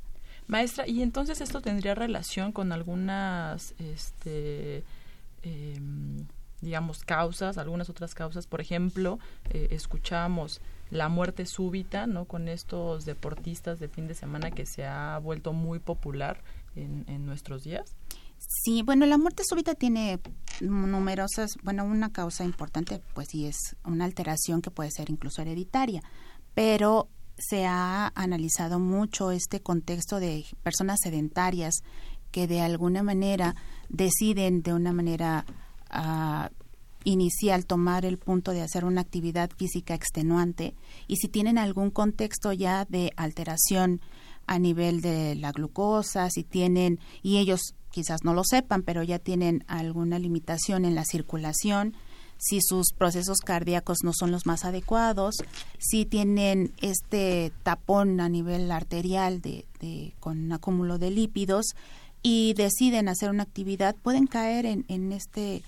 [0.48, 4.84] Maestra, ¿y entonces esto tendría relación con algunas, este,
[5.42, 6.26] em,
[6.60, 8.46] digamos, causas, algunas otras causas?
[8.46, 9.18] Por ejemplo,
[9.50, 12.24] eh, escuchamos la muerte súbita, ¿no?
[12.24, 16.42] Con estos deportistas de fin de semana que se ha vuelto muy popular
[16.76, 17.94] en, en nuestros días.
[18.38, 20.20] Sí, bueno, la muerte súbita tiene
[20.60, 26.02] numerosas, bueno, una causa importante, pues sí es una alteración que puede ser incluso hereditaria,
[26.54, 31.82] pero se ha analizado mucho este contexto de personas sedentarias
[32.30, 33.54] que de alguna manera
[33.88, 35.44] deciden de una manera
[35.92, 36.52] uh,
[37.04, 40.74] inicial tomar el punto de hacer una actividad física extenuante
[41.06, 44.00] y si tienen algún contexto ya de alteración
[44.46, 49.18] a nivel de la glucosa, si tienen, y ellos quizás no lo sepan, pero ya
[49.18, 51.94] tienen alguna limitación en la circulación,
[52.36, 55.36] si sus procesos cardíacos no son los más adecuados,
[55.78, 61.68] si tienen este tapón a nivel arterial de, de con un acúmulo de lípidos
[62.22, 65.62] y deciden hacer una actividad, pueden caer en, en este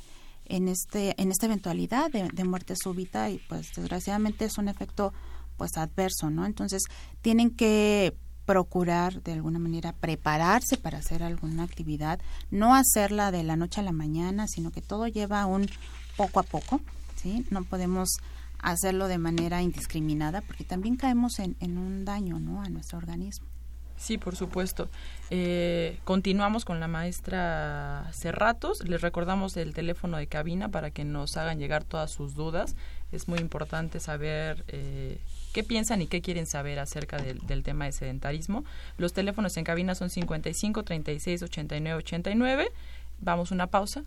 [0.45, 5.15] en este en esta eventualidad de, de, muerte súbita y pues desgraciadamente es un efecto
[5.57, 6.45] pues adverso, ¿no?
[6.45, 6.83] Entonces
[7.23, 8.15] tienen que
[8.49, 12.19] procurar de alguna manera prepararse para hacer alguna actividad,
[12.51, 15.69] no hacerla de la noche a la mañana, sino que todo lleva un
[16.17, 16.81] poco a poco,
[17.17, 17.45] ¿sí?
[17.51, 18.09] No podemos
[18.59, 22.63] hacerlo de manera indiscriminada porque también caemos en, un daño, ¿no?
[22.63, 23.47] A nuestro organismo.
[23.99, 24.89] Sí, por supuesto.
[25.29, 28.83] Eh, continuamos con la maestra Cerratos.
[28.89, 32.77] Les recordamos el teléfono de cabina para que nos hagan llegar todas sus dudas.
[33.13, 35.21] Es muy importante saber eh,
[35.59, 38.65] qué piensan y qué quieren saber acerca del, tema de sedentarismo.
[38.97, 42.71] Los teléfonos en cabina son 55 36 89 89.
[43.19, 44.05] Vamos a una pausa.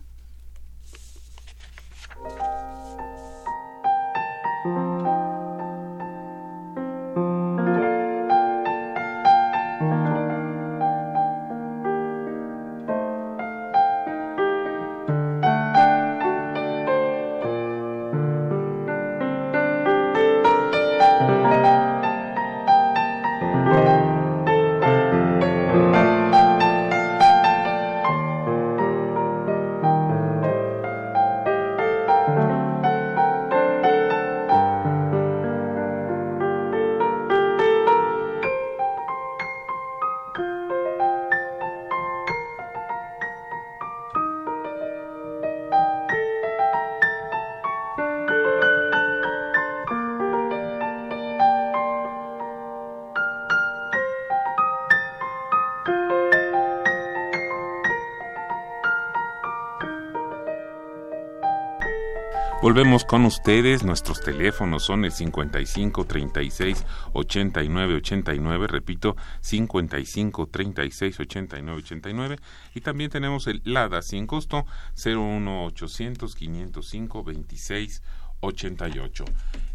[62.72, 71.78] Volvemos con ustedes, nuestros teléfonos son el 55 36 89 89, repito, 55 36 89
[71.82, 72.36] 89
[72.74, 74.64] y también tenemos el LADA sin costo
[74.96, 78.02] 01 800 505 26
[78.40, 79.24] 88.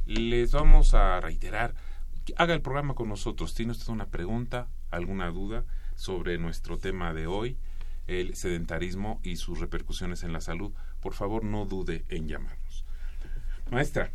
[0.08, 1.76] Les vamos a reiterar,
[2.36, 7.28] haga el programa con nosotros, tiene usted una pregunta, alguna duda sobre nuestro tema de
[7.28, 7.58] hoy,
[8.08, 12.58] el sedentarismo y sus repercusiones en la salud, por favor no dude en llamar.
[13.72, 14.12] Maestra,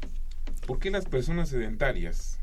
[0.66, 2.38] ¿por qué las personas sedentarias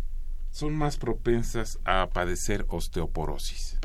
[0.51, 3.77] son más propensas a padecer osteoporosis?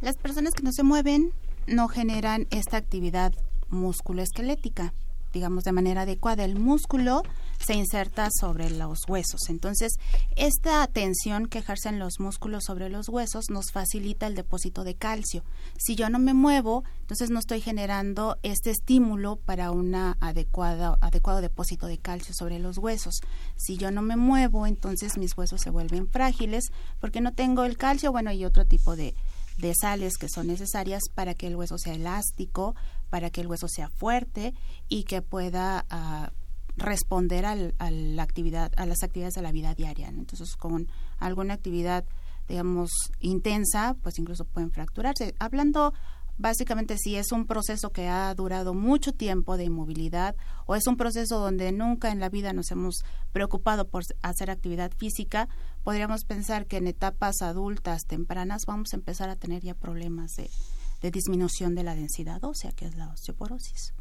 [0.00, 1.32] Las personas que no se mueven
[1.66, 3.34] no generan esta actividad
[3.68, 4.94] musculoesquelética
[5.32, 6.44] digamos, de manera adecuada.
[6.44, 7.22] El músculo
[7.58, 9.48] se inserta sobre los huesos.
[9.48, 9.92] Entonces,
[10.36, 15.44] esta tensión que ejercen los músculos sobre los huesos nos facilita el depósito de calcio.
[15.78, 20.98] Si yo no me muevo, entonces no estoy generando este estímulo para un adecuado,
[21.40, 23.20] depósito de calcio sobre los huesos.
[23.56, 27.76] Si yo no me muevo, entonces mis huesos se vuelven frágiles porque no tengo el
[27.76, 29.14] calcio, bueno, y otro tipo de,
[29.62, 32.74] de sales que son necesarias para que el hueso sea elástico,
[33.10, 34.54] para que el hueso sea fuerte
[34.88, 36.30] y que pueda uh,
[36.76, 40.08] responder al, a, la actividad, a las actividades de la vida diaria.
[40.08, 42.04] Entonces, con alguna actividad,
[42.48, 45.34] digamos, intensa, pues incluso pueden fracturarse.
[45.38, 45.94] Hablando
[46.38, 50.34] básicamente si es un proceso que ha durado mucho tiempo de inmovilidad
[50.66, 54.90] o es un proceso donde nunca en la vida nos hemos preocupado por hacer actividad
[54.96, 55.48] física,
[55.84, 60.50] podríamos pensar que en etapas adultas tempranas vamos a empezar a tener ya problemas de,
[61.00, 63.92] de disminución de la densidad ósea, que es la osteoporosis.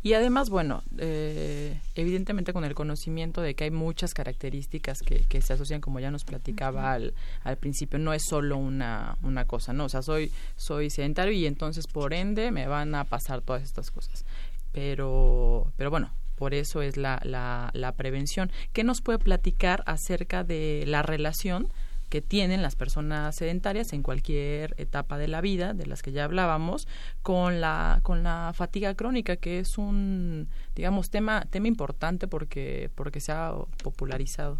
[0.00, 5.42] Y además, bueno, eh, evidentemente con el conocimiento de que hay muchas características que, que
[5.42, 9.72] se asocian, como ya nos platicaba al, al, principio, no es solo una, una cosa,
[9.72, 9.86] ¿no?
[9.86, 13.90] O sea, soy, soy sedentario y entonces por ende me van a pasar todas estas
[13.90, 14.24] cosas.
[14.70, 18.50] Pero, pero bueno, por eso es la, la, la prevención.
[18.72, 21.68] ¿Qué nos puede platicar acerca de la relación
[22.08, 26.24] que tienen las personas sedentarias en cualquier etapa de la vida, de las que ya
[26.24, 26.88] hablábamos,
[27.22, 33.20] con la, con la fatiga crónica, que es un, digamos, tema, tema importante porque, porque
[33.20, 34.58] se ha popularizado.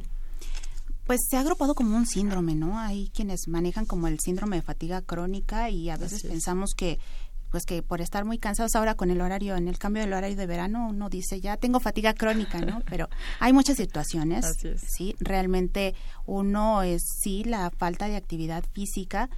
[1.06, 2.78] Pues se ha agrupado como un síndrome, ¿no?
[2.78, 6.98] Hay quienes manejan como el síndrome de fatiga crónica y a veces pensamos que
[7.50, 10.36] pues que por estar muy cansados ahora con el horario, en el cambio del horario
[10.36, 12.82] de verano, uno dice ya tengo fatiga crónica, ¿no?
[12.88, 13.08] Pero
[13.40, 14.46] hay muchas situaciones,
[14.96, 15.94] sí, realmente
[16.26, 19.28] uno es sí la falta de actividad física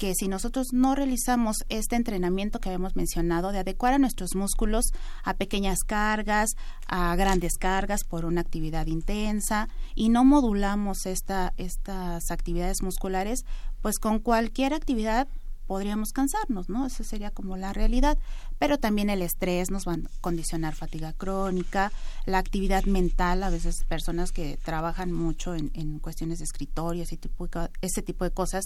[0.00, 4.86] que si nosotros no realizamos este entrenamiento que habíamos mencionado de adecuar a nuestros músculos
[5.24, 6.52] a pequeñas cargas,
[6.86, 13.44] a grandes cargas por una actividad intensa y no modulamos esta, estas actividades musculares,
[13.82, 15.28] pues con cualquier actividad
[15.70, 16.84] podríamos cansarnos, ¿no?
[16.84, 18.18] Esa sería como la realidad.
[18.58, 21.92] Pero también el estrés nos va a condicionar fatiga crónica,
[22.26, 27.48] la actividad mental, a veces personas que trabajan mucho en, cuestiones de escritorio, ese tipo
[27.82, 28.64] ese tipo de cosas,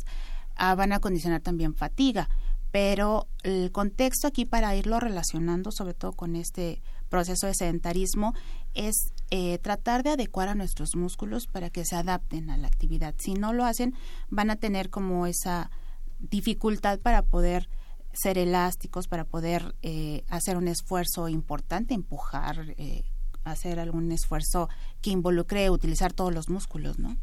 [0.57, 2.31] ah, van a condicionar también fatiga.
[2.73, 8.33] Pero el contexto aquí para irlo relacionando, sobre todo con este proceso de sedentarismo,
[8.73, 13.15] es eh, tratar de adecuar a nuestros músculos para que se adapten a la actividad.
[13.19, 13.95] Si no lo hacen,
[14.31, 15.71] van a tener como esa
[16.31, 17.69] dificultad para poder
[18.15, 23.03] ser elásticos, para poder eh, hacer un esfuerzo importante, empujar, eh,
[23.45, 24.69] hacer algún esfuerzo
[25.03, 27.17] que involucre utilizar todos los músculos, ¿no?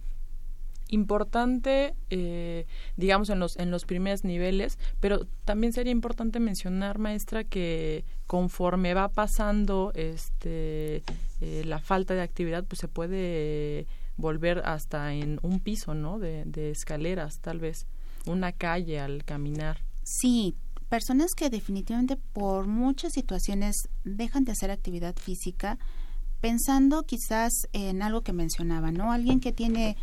[0.93, 7.45] importante, eh, digamos, en los, en los primeros niveles, pero también sería importante mencionar, maestra,
[7.45, 11.03] que conforme va pasando este,
[11.39, 13.87] la falta de actividad, pues se puede
[14.17, 16.19] volver hasta en un piso, ¿no?
[16.19, 17.87] De, de escaleras, tal vez
[18.25, 19.83] una calle al caminar.
[20.03, 20.55] Sí,
[20.89, 25.77] personas que definitivamente por muchas situaciones dejan de hacer actividad física
[26.41, 29.11] pensando quizás en algo que mencionaba, ¿no?
[29.11, 29.95] Alguien que tiene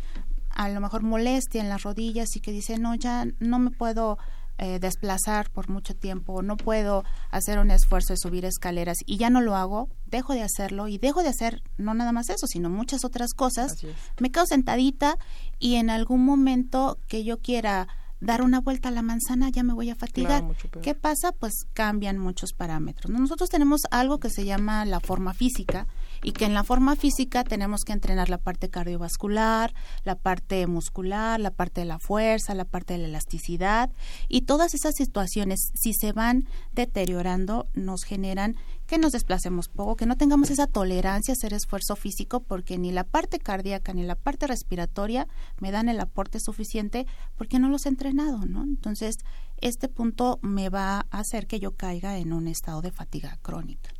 [0.49, 4.17] a lo mejor molestia en las rodillas y que dice, no, ya no me puedo
[4.57, 9.29] eh, desplazar por mucho tiempo, no puedo hacer un esfuerzo de subir escaleras y ya
[9.29, 12.69] no lo hago, dejo de hacerlo y dejo de hacer no nada más eso, sino
[12.69, 13.71] muchas otras cosas.
[14.19, 15.17] Me quedo sentadita
[15.59, 17.87] y en algún momento que yo quiera
[18.19, 20.43] dar una vuelta a la manzana ya me voy a fatigar.
[20.81, 21.31] ¿Qué pasa?
[21.31, 23.11] Pues cambian muchos parámetros.
[23.11, 25.87] Nosotros tenemos algo que se llama la forma física
[26.23, 31.39] y que en la forma física tenemos que entrenar la parte cardiovascular, la parte muscular,
[31.39, 33.91] la parte de la fuerza, la parte de la elasticidad
[34.27, 38.55] y todas esas situaciones si se van deteriorando nos generan
[38.87, 42.91] que nos desplacemos poco, que no tengamos esa tolerancia a hacer esfuerzo físico porque ni
[42.91, 45.27] la parte cardíaca ni la parte respiratoria
[45.59, 47.05] me dan el aporte suficiente
[47.37, 48.63] porque no los he entrenado, ¿no?
[48.63, 49.17] Entonces,
[49.61, 53.91] este punto me va a hacer que yo caiga en un estado de fatiga crónica.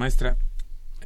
[0.00, 0.38] Maestra,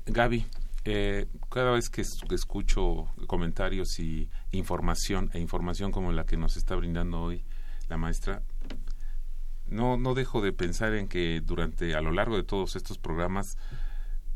[0.07, 0.46] Gaby,
[0.85, 6.76] eh, cada vez que escucho comentarios y información e información como la que nos está
[6.76, 7.44] brindando hoy
[7.88, 8.42] la maestra,
[9.66, 13.59] no, no dejo de pensar en que durante, a lo largo de todos estos programas,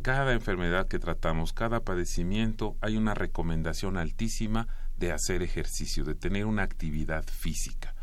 [0.02, 4.66] cada enfermedad que tratamos, cada padecimiento, hay una recomendación altísima
[4.96, 7.94] de hacer ejercicio, de tener una actividad física.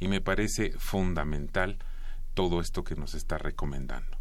[0.00, 1.78] Y me parece fundamental
[2.34, 4.19] todo esto que nos está recomendando.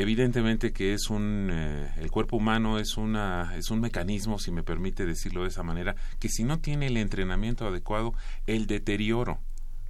[0.00, 4.62] Evidentemente que es un eh, el cuerpo humano es una es un mecanismo, si me
[4.62, 8.14] permite decirlo de esa manera, que si no tiene el entrenamiento adecuado,
[8.46, 9.40] el deterioro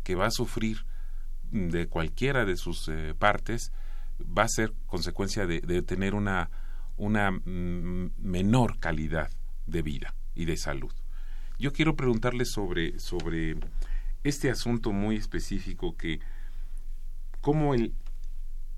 [0.05, 0.87] que va a sufrir
[1.51, 3.71] de cualquiera de sus eh, partes
[4.19, 6.49] va a ser consecuencia de, tener una,
[6.97, 9.31] una mm, menor calidad
[9.67, 10.93] de vida y de salud.
[11.59, 13.57] Yo quiero preguntarle sobre, sobre
[14.25, 16.21] este asunto muy específico que
[17.43, 17.93] cómo el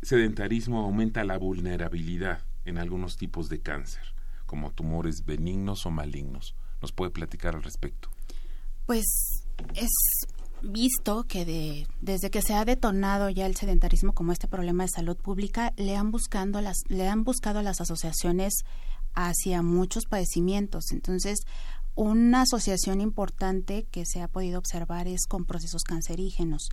[0.02, 4.02] sedentarismo aumenta la vulnerabilidad en algunos tipos de cáncer,
[4.46, 6.54] como tumores benignos o malignos.
[6.80, 8.10] ¿Nos puede platicar al respecto?
[8.86, 9.04] Pues
[9.74, 9.90] es
[10.62, 14.90] visto que de, desde que se ha detonado ya el sedentarismo como este problema de
[14.90, 18.53] salud pública, le han, buscando las, le han buscado las asociaciones
[19.14, 20.92] hacia muchos padecimientos.
[20.92, 21.40] Entonces,
[21.94, 26.68] una asociación importante que se ha podido observar es con procesos cancerígenos.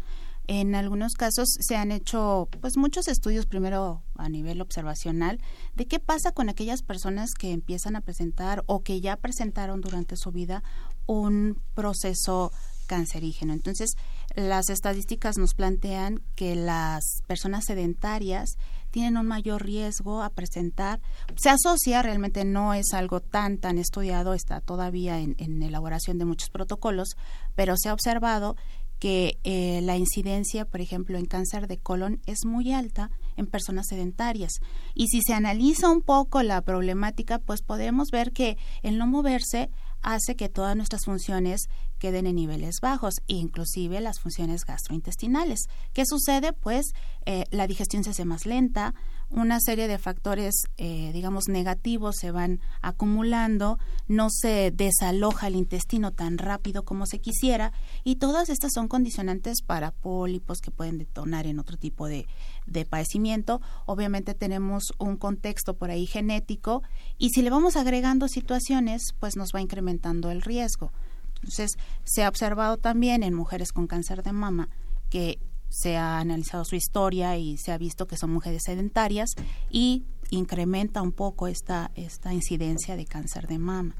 [0.47, 5.41] En algunos casos se han hecho pues muchos estudios primero a nivel observacional
[5.75, 10.15] de qué pasa con aquellas personas que empiezan a presentar o que ya presentaron durante
[10.15, 10.63] su vida
[11.05, 12.51] un proceso
[12.87, 13.51] cancerígeno.
[13.51, 13.95] Entonces,
[14.35, 18.57] las estadísticas nos plantean que las personas sedentarias
[18.89, 21.01] tienen un mayor riesgo a presentar.
[21.35, 26.25] Se asocia, realmente no es algo tan, tan estudiado, está todavía en, en elaboración de
[26.25, 27.17] muchos protocolos,
[27.55, 28.55] pero se ha observado
[28.99, 33.87] que eh, la incidencia, por ejemplo, en cáncer de colon es muy alta en personas
[33.87, 34.53] sedentarias.
[34.95, 39.69] Y si se analiza un poco la problemática, pues podemos ver que el no moverse
[40.01, 41.69] hace que todas nuestras funciones
[41.99, 45.67] queden en niveles bajos, inclusive las funciones gastrointestinales.
[45.93, 46.53] ¿Qué sucede?
[46.53, 46.93] Pues
[47.25, 48.93] eh, la digestión se hace más lenta,
[49.29, 56.11] una serie de factores, eh, digamos, negativos se van acumulando, no se desaloja el intestino
[56.11, 57.73] tan rápido como se quisiera
[58.03, 62.25] y todas estas son condicionantes para pólipos que pueden detonar en otro tipo de,
[62.65, 63.61] de padecimiento.
[63.85, 66.83] Obviamente tenemos un contexto por ahí genético
[67.17, 70.91] y si le vamos agregando situaciones, pues nos va incrementando el riesgo.
[71.35, 74.69] Entonces, se ha observado también en mujeres con cáncer de mama
[75.09, 75.39] que
[75.69, 79.31] se ha analizado su historia y se ha visto que son mujeres sedentarias
[79.69, 83.95] y incrementa un poco esta, esta incidencia de cáncer de mama.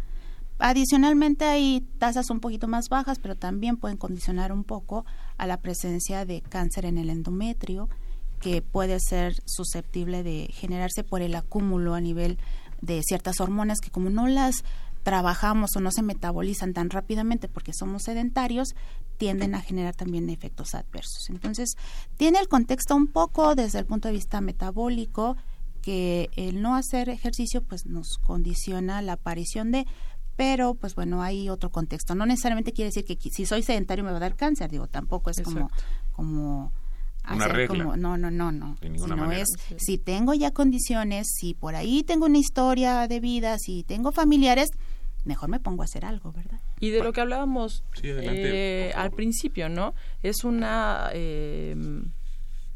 [0.60, 5.06] Adicionalmente hay tasas un poquito más bajas, pero también pueden condicionar un poco
[5.38, 7.90] a la presencia de cáncer en el endometrio,
[8.40, 12.38] que puede ser susceptible de generarse por el acúmulo a nivel
[12.82, 14.64] de ciertas hormonas que como no las
[15.08, 18.76] trabajamos o no se metabolizan tan rápidamente porque somos sedentarios,
[19.16, 21.30] tienden a generar también efectos adversos.
[21.30, 21.78] Entonces,
[22.18, 25.38] tiene el contexto un poco desde el punto de vista metabólico,
[25.82, 29.88] que el no hacer ejercicio pues nos condiciona la aparición de
[30.36, 34.12] pero pues bueno hay otro contexto no necesariamente quiere decir que si soy sedentario me
[34.12, 35.70] va a dar cáncer digo tampoco es como
[36.12, 36.74] como
[37.34, 37.84] una regla.
[37.84, 38.78] Como, no, no, no, no.
[38.80, 39.44] De ninguna Sino manera.
[39.44, 44.12] es, si tengo ya condiciones, si por ahí tengo una historia de vida, si tengo
[44.12, 44.70] familiares,
[45.28, 46.60] mejor me pongo a hacer algo, ¿verdad?
[46.80, 49.94] Y de lo que hablábamos Sí, adelante, eh, al principio, ¿no?
[50.24, 51.76] Es una eh,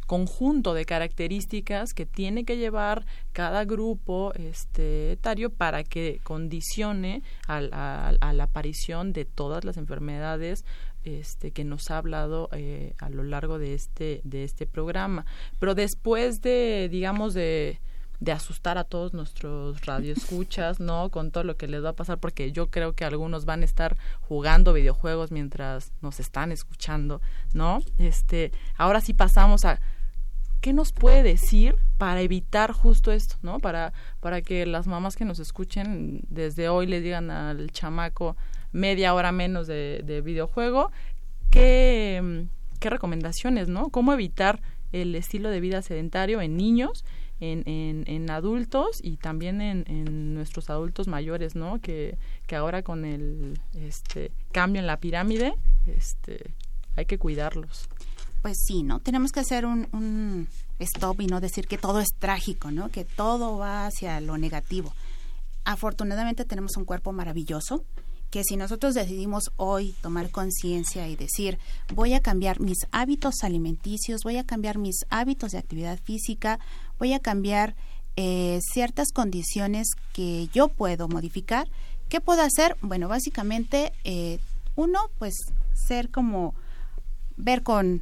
[0.08, 7.70] conjunto de características que tiene que llevar cada grupo este, etario para que condicione al-
[7.74, 10.66] a, a la aparición de todas las enfermedades
[11.06, 15.26] este, que nos ha hablado eh, a lo largo de este, de este programa.
[15.60, 17.80] Pero después de, digamos, de,
[18.22, 21.10] de asustar a todos nuestros radioescuchas, ¿no?
[21.10, 23.66] Con todo lo que les va a pasar, porque yo creo que algunos van a
[23.66, 27.20] estar jugando videojuegos mientras nos están escuchando,
[27.54, 27.80] ¿no?
[27.98, 29.82] Este, ahora sí pasamos a
[30.62, 33.60] ¿qué nos puede decir para evitar justo esto, ¿no?
[33.60, 38.38] Para, para que las mamás que nos escuchen desde hoy le digan al chamaco
[38.72, 40.92] media hora menos de, de videojuego,
[41.50, 42.46] ¿qué,
[42.80, 43.90] qué recomendaciones, ¿no?
[43.90, 44.62] ¿Cómo evitar
[44.92, 47.06] el estilo de vida sedentario en niños,
[47.42, 51.82] en, en, en adultos y también en, en nuestros adultos mayores, ¿no?
[51.82, 52.18] Que,
[52.48, 55.56] que ahora con el este, cambio en la pirámide,
[55.88, 56.54] este,
[56.96, 57.90] hay que cuidarlos.
[58.42, 59.00] Pues sí, ¿no?
[59.00, 60.48] Tenemos que hacer un, un
[60.80, 62.90] stop y no decir que todo es trágico, ¿no?
[62.90, 64.94] Que todo va hacia lo negativo.
[65.66, 67.84] Afortunadamente tenemos un cuerpo maravilloso
[68.32, 71.60] que si nosotros decidimos hoy tomar conciencia y decir
[71.94, 76.60] voy a cambiar mis hábitos alimenticios, voy a cambiar mis hábitos de actividad física,
[76.98, 77.76] voy a cambiar
[78.16, 81.70] eh, ciertas condiciones que yo puedo modificar,
[82.10, 82.78] ¿qué puedo hacer?
[82.82, 84.40] Bueno, básicamente eh,
[84.76, 85.34] uno, pues
[85.74, 86.56] ser como
[87.36, 88.02] ver con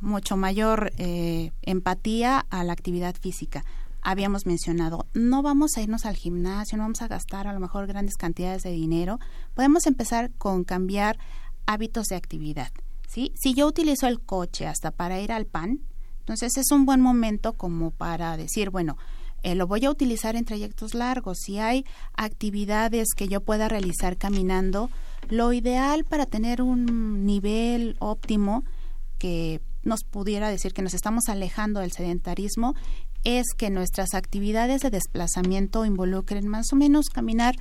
[0.00, 3.64] mucho mayor eh, empatía a la actividad física.
[4.02, 7.86] Habíamos mencionado, no vamos a irnos al gimnasio, no vamos a gastar a lo mejor
[7.86, 9.18] grandes cantidades de dinero.
[9.54, 11.18] Podemos empezar con cambiar
[11.66, 12.70] hábitos de actividad.
[13.08, 13.32] ¿sí?
[13.36, 15.80] Si yo utilizo el coche hasta para ir al pan,
[16.20, 18.96] entonces es un buen momento como para decir, bueno,
[19.42, 21.38] eh, lo voy a utilizar en trayectos largos.
[21.38, 21.84] Si hay
[22.14, 24.90] actividades que yo pueda realizar caminando,
[25.28, 28.64] lo ideal para tener un nivel óptimo
[29.18, 32.74] que nos pudiera decir que nos estamos alejando del sedentarismo
[33.24, 37.54] es que nuestras actividades de desplazamiento involucren más o menos caminar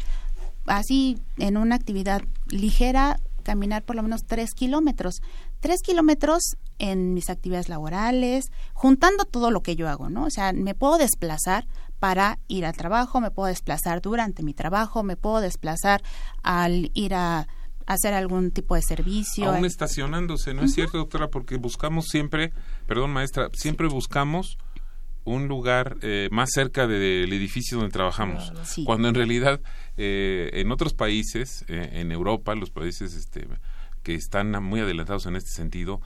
[0.65, 5.21] así en una actividad ligera, caminar por lo menos tres kilómetros.
[5.59, 10.25] Tres kilómetros en mis actividades laborales, juntando todo lo que yo hago, ¿no?
[10.25, 11.67] O sea, me puedo desplazar
[11.99, 16.01] para ir al trabajo, me puedo desplazar durante mi trabajo, me puedo desplazar
[16.43, 17.47] al ir a
[17.85, 19.51] hacer algún tipo de servicio.
[19.51, 21.29] Aún estacionándose, ¿no es cierto, doctora?
[21.29, 22.53] Porque buscamos siempre,
[22.87, 24.57] perdón, maestra, siempre buscamos
[25.29, 28.51] un lugar eh, más cerca del edificio donde trabajamos.
[28.63, 28.83] Sí.
[28.83, 29.61] Cuando en realidad
[29.97, 33.47] eh, en otros países, eh, en Europa, los países este,
[34.01, 36.01] que están muy adelantados en este sentido,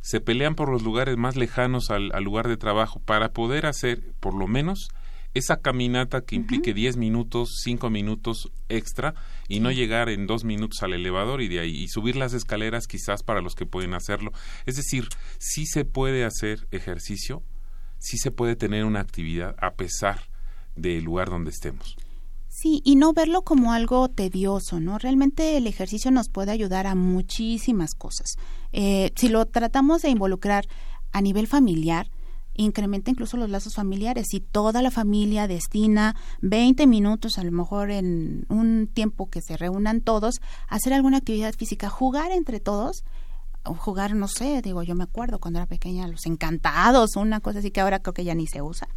[0.00, 4.34] se pelean por los lugares más lejanos al, lugar de trabajo para poder hacer, por
[4.34, 4.88] lo menos,
[5.34, 9.14] esa caminata que implique 10 minutos, 5 minutos extra
[9.48, 12.86] y no llegar en dos minutos al elevador y de ahí y subir las escaleras
[12.86, 14.32] quizás para los que pueden hacerlo.
[14.66, 15.08] Es decir,
[15.38, 17.42] sí se puede hacer ejercicio,
[18.02, 20.20] sí se puede tener una actividad a pesar
[20.74, 21.96] del lugar donde estemos.
[22.48, 24.98] Sí, y no verlo como algo tedioso, ¿no?
[24.98, 28.36] Realmente el ejercicio nos puede ayudar a muchísimas cosas.
[28.72, 30.66] Eh, si lo tratamos de involucrar
[31.12, 32.10] a nivel familiar,
[32.54, 34.26] incrementa incluso los lazos familiares.
[34.30, 39.56] Si toda la familia destina 20 minutos, a lo mejor en un tiempo que se
[39.56, 43.04] reúnan todos, a hacer alguna actividad física, jugar entre todos,
[43.64, 47.70] jugar, no sé, digo, yo me acuerdo cuando era pequeña, los encantados, una cosa así
[47.70, 48.88] que ahora creo que ya ni se usa.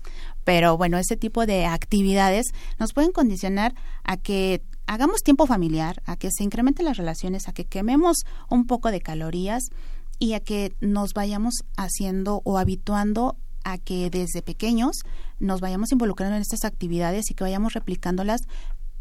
[0.43, 2.47] Pero bueno, ese tipo de actividades
[2.79, 7.53] nos pueden condicionar a que hagamos tiempo familiar, a que se incrementen las relaciones, a
[7.53, 9.63] que quememos un poco de calorías
[10.19, 14.97] y a que nos vayamos haciendo o habituando a que desde pequeños
[15.39, 18.41] nos vayamos involucrando en estas actividades y que vayamos replicándolas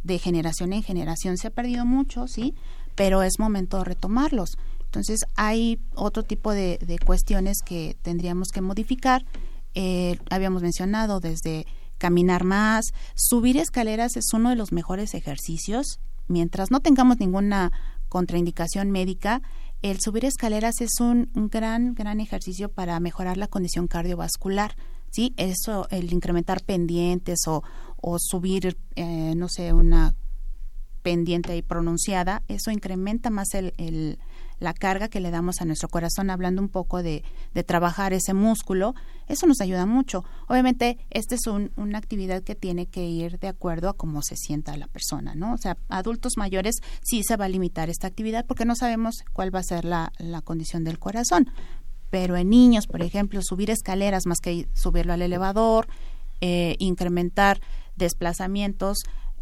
[0.03, 1.37] de generación en generación.
[1.37, 2.55] Se ha perdido mucho, sí,
[2.95, 4.57] pero es momento de retomarlos.
[4.95, 9.25] Entonces hay otro tipo de, cuestiones que tendríamos que modificar.
[9.75, 11.67] Eh, habíamos mencionado desde
[11.99, 15.99] caminar más, subir escaleras es uno de los mejores ejercicios.
[16.29, 17.73] Mientras no tengamos ninguna
[18.09, 19.43] contraindicación médica,
[19.83, 24.77] el subir escaleras es un, gran, gran ejercicio para mejorar la condición cardiovascular.
[25.11, 25.35] ¿sí?
[25.37, 27.65] Eso, el incrementar pendientes o,
[28.21, 30.15] subir, eh, no sé, una
[31.05, 34.19] pendiente y pronunciada, eso incrementa más el,
[34.59, 37.25] la carga que le damos a nuestro corazón, hablando un poco de,
[37.67, 38.95] trabajar ese músculo,
[39.27, 40.25] eso nos ayuda mucho.
[40.49, 44.77] Obviamente, esta es una actividad que tiene que ir de acuerdo a cómo se sienta
[44.77, 45.55] la persona, ¿no?
[45.55, 49.55] O sea, adultos mayores sí se va a limitar esta actividad porque no sabemos cuál
[49.55, 51.51] va a ser la, la condición del corazón.
[52.11, 55.89] Pero en niños, por ejemplo, subir escaleras más que subirlo al elevador,
[56.41, 57.61] eh, incrementar
[57.97, 58.99] desplazamientos,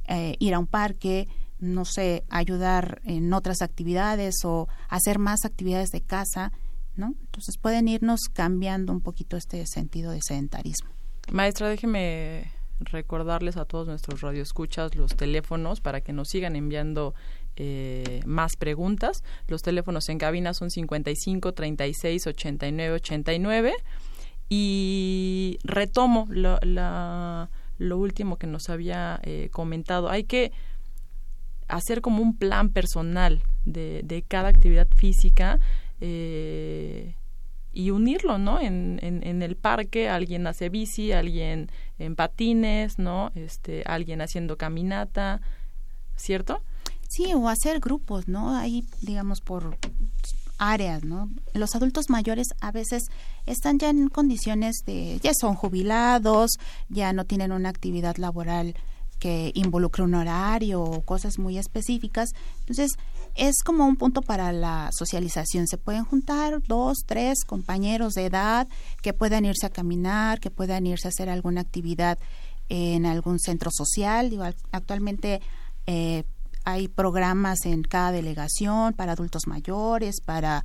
[0.09, 1.29] eh, ir a un parque,
[1.63, 6.53] no sé, ayudar en otras actividades o hacer más actividades de casa,
[6.97, 7.15] ¿no?
[7.21, 10.91] Entonces pueden irnos cambiando un poquito este sentido de sedentarismo.
[11.31, 17.15] Maestra, déjeme recordarles a todos nuestros radioescuchas los teléfonos para que nos sigan enviando
[17.55, 19.23] eh, más preguntas.
[19.47, 23.73] Los teléfonos en cabina son 55 36 89 89
[24.49, 26.59] y retomo lo,
[27.79, 30.11] lo último que nos había eh, comentado.
[30.11, 30.51] Hay que
[31.73, 35.59] hacer como un plan personal de, de cada actividad física
[36.01, 37.17] eh,
[37.73, 38.61] y unirlo, ¿no?
[38.61, 43.33] En, en, el parque alguien hace bici, alguien en patines, ¿no?
[43.35, 45.41] Este, alguien haciendo caminata,
[46.15, 46.61] ¿cierto?
[47.09, 48.55] Sí, o hacer grupos, ¿no?
[48.55, 49.79] Ahí, digamos, por
[50.59, 51.31] áreas, ¿no?
[51.55, 53.05] Los adultos mayores a veces
[53.47, 56.51] están ya en condiciones de, ya son jubilados,
[56.91, 58.75] ya no tienen una actividad laboral
[59.23, 62.31] que involucre un horario o cosas muy específicas.
[62.59, 62.91] Entonces,
[63.37, 65.69] es como un punto para la socialización.
[65.69, 68.67] Se pueden juntar dos, tres compañeros de edad
[69.01, 72.19] que puedan irse a caminar, que puedan irse a hacer alguna actividad
[72.69, 74.29] en algún centro social.
[74.73, 75.41] Actualmente
[75.87, 76.25] eh,
[76.65, 80.65] hay programas en cada delegación para adultos mayores, para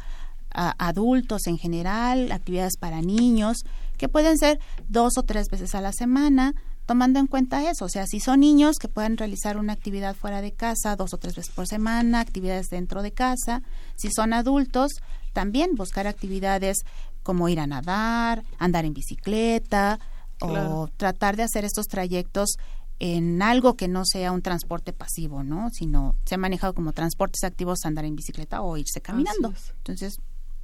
[0.49, 3.57] adultos en general, actividades para niños,
[3.99, 6.55] que pueden ser dos o tres veces a la semana
[6.87, 10.41] tomando en cuenta eso, o sea, si son niños que pueden realizar una actividad fuera
[10.41, 13.61] de casa dos o tres veces por semana, actividades dentro de casa,
[13.97, 14.93] si son adultos,
[15.33, 16.77] también buscar actividades
[17.23, 19.99] como ir a nadar, andar en bicicleta
[20.39, 22.55] o tratar de hacer estos trayectos
[22.99, 25.69] en algo que no sea un transporte pasivo, ¿no?
[25.71, 29.53] Sino se ha manejado como transportes activos andar en bicicleta o irse caminando.
[29.79, 30.19] Entonces,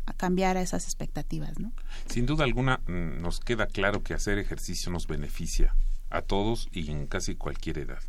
[0.06, 1.74] a cambiar a esas expectativas, ¿no?
[2.08, 5.76] Sin duda alguna mm, nos queda claro que hacer ejercicio nos beneficia
[6.14, 8.00] a todos y en casi cualquier edad.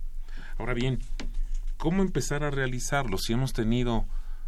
[0.58, 1.00] Ahora bien,
[1.78, 4.06] ¿cómo empezar a realizarlo si hemos tenido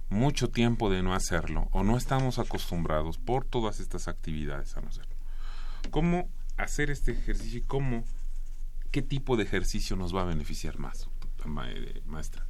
[0.09, 4.88] mucho tiempo de no hacerlo o no estamos acostumbrados por todas estas actividades a no
[4.88, 5.16] hacerlo?
[5.90, 8.04] ¿Cómo hacer este ejercicio y cómo,
[8.92, 11.09] qué tipo de ejercicio nos va a beneficiar más,
[11.66, 12.46] eh, maestra?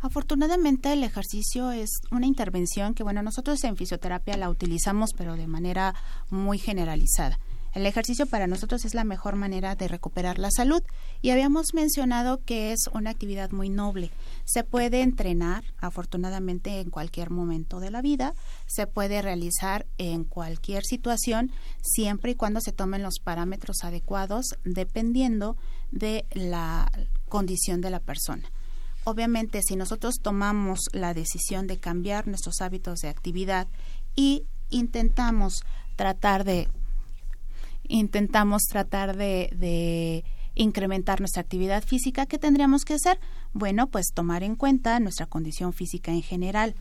[0.00, 5.46] Afortunadamente el ejercicio es una intervención que, bueno, nosotros en fisioterapia la utilizamos, pero de
[5.46, 5.94] manera
[6.28, 7.38] muy generalizada.
[7.72, 10.82] El ejercicio para nosotros es la mejor manera de recuperar la salud
[11.22, 14.10] y habíamos mencionado que es una actividad muy noble.
[14.44, 18.34] Se puede entrenar, afortunadamente, en cualquier momento de la vida,
[18.66, 21.50] se puede realizar en cualquier situación,
[21.80, 25.56] siempre y cuando se tomen los parámetros adecuados, dependiendo
[25.90, 26.92] de la
[27.30, 28.50] condición de la persona.
[29.04, 33.66] Obviamente, si nosotros tomamos la decisión de cambiar nuestros hábitos de actividad
[34.14, 35.62] y intentamos
[35.96, 36.68] tratar de
[37.92, 40.24] intentamos tratar de, de
[40.54, 43.20] incrementar nuestra actividad física, ¿qué tendríamos que hacer?
[43.52, 46.74] Bueno, pues tomar en cuenta nuestra condición física en general,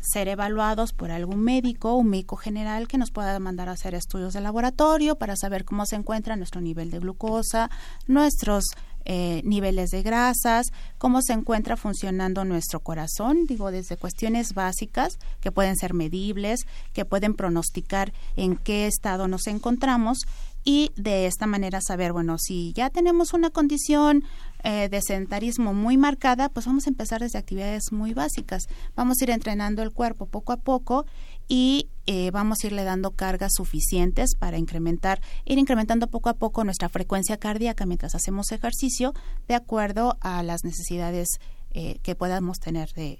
[0.00, 4.32] ser evaluados por algún médico, un médico general que nos pueda mandar a hacer estudios
[4.32, 7.70] de laboratorio para saber cómo se encuentra nuestro nivel de glucosa,
[8.06, 8.64] nuestros
[9.04, 10.66] eh, niveles de grasas,
[10.98, 17.06] cómo se encuentra funcionando nuestro corazón, digo, desde cuestiones básicas que pueden ser medibles, que
[17.06, 20.18] pueden pronosticar en qué estado nos encontramos
[20.64, 24.24] y de esta manera saber, bueno, si ya tenemos una condición
[24.64, 28.68] eh, de sedentarismo muy marcada, pues vamos a empezar desde actividades muy básicas.
[28.94, 31.06] Vamos a ir entrenando el cuerpo poco a poco
[31.46, 36.64] y eh, vamos a irle dando cargas suficientes para incrementar, ir incrementando poco a poco
[36.64, 39.14] nuestra frecuencia cardíaca mientras hacemos ejercicio
[39.46, 41.28] de acuerdo a las necesidades
[41.70, 43.18] eh, que podamos tener de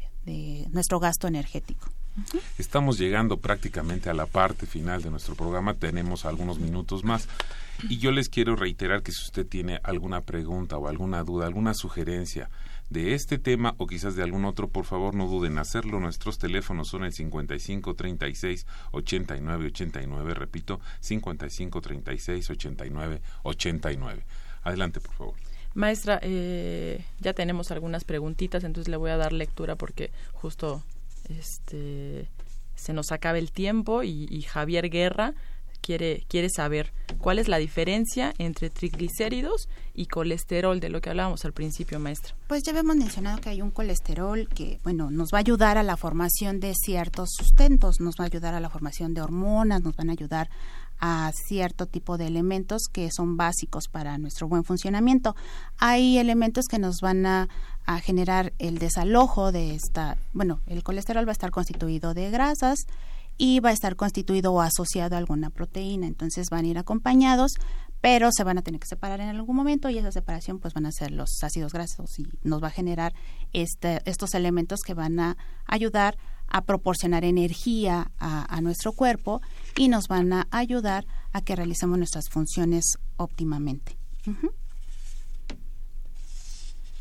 [0.71, 1.89] nuestro gasto energético.
[2.59, 7.29] Estamos llegando prácticamente a la parte final de nuestro programa, tenemos algunos minutos más.
[7.89, 11.75] Y yo les quiero reiterar que si usted tiene alguna pregunta o alguna duda, alguna
[11.75, 12.51] sugerencia
[12.91, 16.01] de este tema o quizás de algún otro, por favor no duden en hacerlo.
[16.01, 24.25] Nuestros teléfonos son el 55 36 89 89, repito, 55 36 89 89.
[24.65, 25.35] Adelante, por favor.
[25.75, 30.83] Maestra, eh, ya tenemos algunas preguntitas, entonces le voy a dar lectura porque justo
[31.29, 32.29] este,
[32.75, 35.35] se nos acaba el tiempo y, Javier Guerra
[35.81, 41.45] quiere, quiere saber cuál es la diferencia entre triglicéridos y colesterol, de lo que hablábamos
[41.45, 42.35] al principio, maestra.
[42.47, 45.83] Pues ya habíamos mencionado que hay un colesterol que, bueno, nos va a ayudar a
[45.83, 49.97] la formación de ciertos sustentos, nos va a ayudar a la formación de hormonas, nos
[49.97, 50.49] van a ayudar
[51.01, 55.37] a cierto tipo de elementos que son básicos para nuestro buen funcionamiento.
[55.79, 57.49] Hay elementos que nos van a,
[58.03, 62.81] generar el desalojo de esta, bueno, el colesterol va a estar constituido de grasas
[63.39, 67.53] y va a estar constituido o asociado a alguna proteína, entonces van a ir acompañados,
[68.03, 70.85] pero se van a tener que separar en algún momento y esa separación pues van
[70.85, 73.15] a ser los ácidos grasos y nos va a generar
[73.55, 79.41] este, estos elementos que van a ayudar a proporcionar energía a, nuestro cuerpo
[79.77, 83.97] y nos van a ayudar a que realicemos nuestras funciones óptimamente.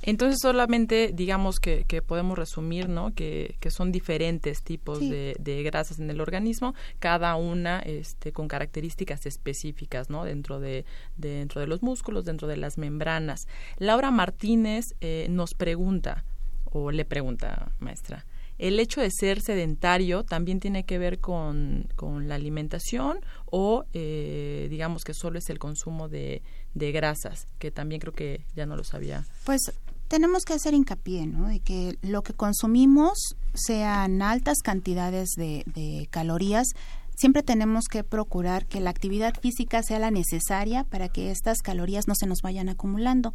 [0.07, 3.13] Entonces solamente digamos que, podemos resumir, ¿no?
[3.13, 10.09] Que, son diferentes tipos de, grasas en el organismo, cada una este, con características específicas,
[10.09, 10.23] ¿no?
[10.23, 10.85] Dentro de,
[11.17, 13.49] dentro de los músculos, dentro de las membranas.
[13.79, 16.23] Laura Martínez eh, nos pregunta,
[16.63, 18.25] o le pregunta, maestra,
[18.57, 21.87] el hecho de ser sedentario también tiene que ver con,
[22.27, 26.41] la alimentación o eh, digamos que solo es el consumo de,
[26.73, 29.25] de, grasas, que también creo que ya no lo sabía.
[29.45, 29.61] Pues
[30.07, 31.47] tenemos que hacer hincapié, ¿no?
[31.47, 36.67] De que lo que consumimos sean altas cantidades de, de calorías,
[37.15, 42.07] siempre tenemos que procurar que la actividad física sea la necesaria para que estas calorías
[42.07, 43.33] no se nos vayan acumulando.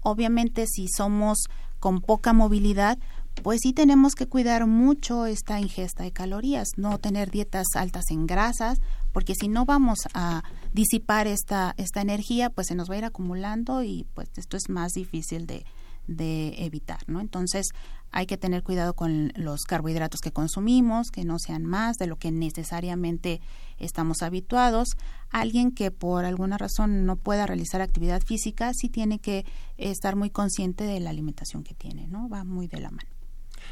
[0.00, 1.44] Obviamente, si somos
[1.80, 2.98] con poca movilidad,
[3.42, 8.26] pues sí tenemos que cuidar mucho esta ingesta de calorías, no tener dietas altas en
[8.26, 8.80] grasas,
[9.12, 13.04] porque si no vamos a disipar esta, esta energía, pues se nos va a ir
[13.04, 15.64] acumulando y pues esto es más difícil de,
[16.06, 17.20] de evitar, ¿no?
[17.20, 17.68] Entonces
[18.10, 22.16] hay que tener cuidado con los carbohidratos que consumimos, que no sean más de lo
[22.16, 23.40] que necesariamente
[23.78, 24.90] estamos habituados.
[25.30, 29.46] Alguien que por alguna razón no pueda realizar actividad física sí tiene que
[29.78, 32.28] estar muy consciente de la alimentación que tiene, ¿no?
[32.28, 33.08] Va muy de la mano.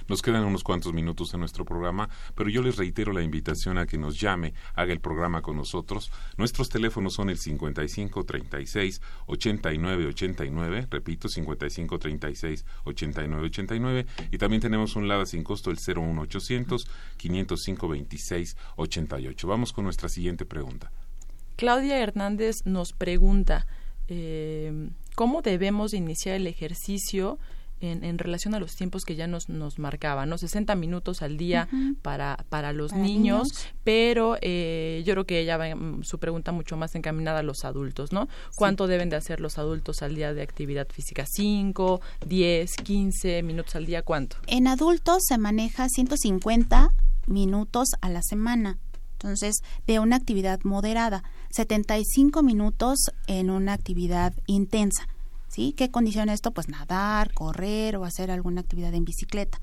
[0.08, 3.86] Nos quedan unos cuantos minutos en nuestro programa, pero yo les reitero la invitación a
[3.86, 6.10] que nos llame, haga el programa con nosotros.
[6.36, 14.62] Nuestros teléfonos son el 55 36 89 89, repito, 55 36 89 89, y también
[14.62, 16.86] tenemos un LADA sin costo el 01800
[17.16, 19.48] 505 26 88.
[19.48, 20.90] Vamos con nuestra siguiente pregunta.
[21.56, 23.66] Claudia Hernández nos pregunta,
[24.08, 27.38] eh, ¿cómo debemos iniciar el ejercicio?
[27.80, 30.38] En, relación a los tiempos que ya nos, nos marcaban, ¿no?
[30.38, 31.68] 60 minutos al día
[32.02, 33.48] para, para los niños,
[33.84, 37.64] pero eh, yo creo que ella va mm, su pregunta mucho más encaminada a los
[37.64, 38.28] adultos, ¿no?
[38.56, 41.24] ¿Cuánto deben de hacer los adultos al día de actividad física?
[41.24, 44.02] ¿5, 10, 15 minutos al día?
[44.02, 44.36] ¿Cuánto?
[44.46, 46.90] En adultos se maneja 150
[47.26, 48.78] minutos a la semana.
[49.12, 49.56] Entonces,
[49.86, 55.08] de una actividad moderada, 75 minutos en una actividad intensa.
[55.50, 55.74] ¿Sí?
[55.76, 56.52] ¿Qué condiciona esto?
[56.52, 59.58] Pues nadar, correr o hacer alguna actividad en bicicleta.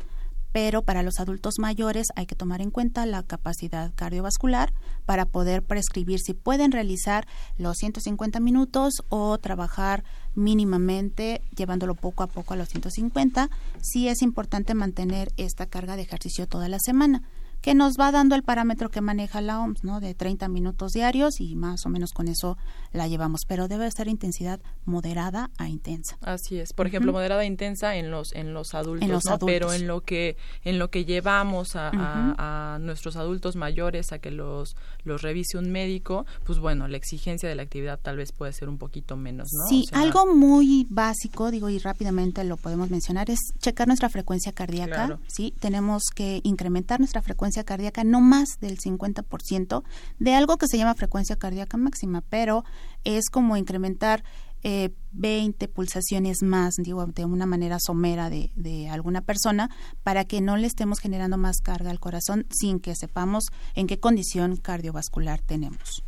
[0.52, 4.74] Pero para los adultos mayores hay que tomar en cuenta la capacidad cardiovascular
[5.06, 7.28] para poder prescribir si pueden realizar
[7.58, 10.04] los 150 minutos o trabajar
[10.36, 13.50] mínimamente llevándolo poco a poco a los 150.
[13.82, 17.24] Sí es importante mantener esta carga de ejercicio toda la semana
[17.68, 20.00] que nos va dando el parámetro que maneja la OMS, ¿no?
[20.00, 22.58] De 30 minutos diarios y más o menos con eso
[22.94, 26.18] la llevamos, pero debe ser intensidad moderada a intensa.
[26.22, 26.72] Así es.
[26.72, 29.40] Por ejemplo, moderada e intensa en los en los adultos, ¿no?
[29.40, 34.32] Pero en lo que en lo que llevamos a, a, nuestros adultos mayores a que
[34.32, 38.54] los los revise un médico, pues bueno, la exigencia de la actividad tal vez puede
[38.54, 39.68] ser un poquito menos, ¿no?
[39.68, 45.20] Sí, algo muy básico, digo, y rápidamente lo podemos mencionar, es checar nuestra frecuencia cardíaca,
[45.28, 45.54] ¿sí?
[45.60, 49.84] Tenemos que incrementar nuestra frecuencia cardíaca no más del 50%
[50.20, 52.64] de algo que se llama frecuencia cardíaca máxima, pero
[53.04, 54.24] es como incrementar
[54.64, 59.70] eh, 20 pulsaciones más, digo, de una manera somera de, alguna persona,
[60.04, 63.46] para que no le estemos generando más carga al corazón sin que sepamos
[63.76, 66.04] en qué condición cardiovascular tenemos.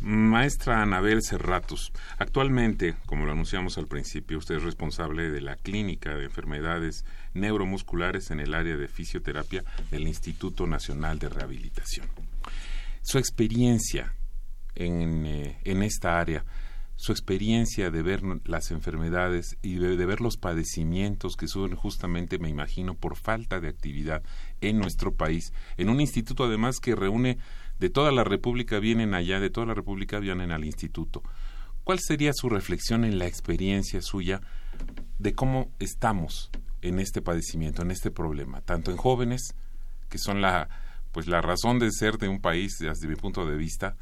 [0.00, 6.14] Maestra Anabel Serratos, actualmente, como lo anunciamos al principio, usted es responsable de la clínica
[6.16, 7.04] de enfermedades
[7.34, 12.06] neuromusculares en el área de fisioterapia del Instituto Nacional de Rehabilitación.
[13.02, 14.14] Su experiencia
[14.74, 16.44] en, eh, en esta área,
[16.96, 22.38] su experiencia de ver las enfermedades y de, de ver los padecimientos que suben justamente,
[22.38, 24.22] me imagino, por falta de actividad
[24.60, 27.38] en nuestro país, en un instituto además que reúne
[27.80, 31.22] de toda la República vienen allá, de toda la República vienen al instituto.
[31.82, 34.40] ¿Cuál sería su reflexión en la experiencia suya
[35.18, 36.50] de cómo estamos
[36.82, 39.54] en este padecimiento, en este problema, tanto en jóvenes,
[40.08, 40.68] que son la
[41.12, 43.96] pues la razón de ser de un país desde mi punto de vista,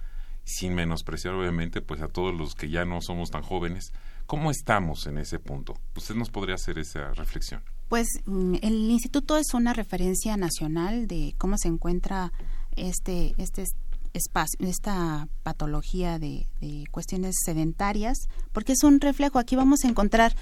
[0.44, 3.92] sin menospreciar obviamente pues a todos los que ya no somos tan jóvenes,
[4.26, 5.76] ¿cómo estamos en ese punto?
[5.96, 7.62] ¿Usted nos podría hacer esa reflexión?
[7.88, 12.32] Pues mm, el instituto es una referencia nacional de cómo se encuentra
[12.76, 13.64] este, este
[14.12, 16.46] espacio, esta patología de,
[16.90, 19.38] cuestiones sedentarias, porque es un reflejo.
[19.38, 20.34] Aquí vamos a encontrar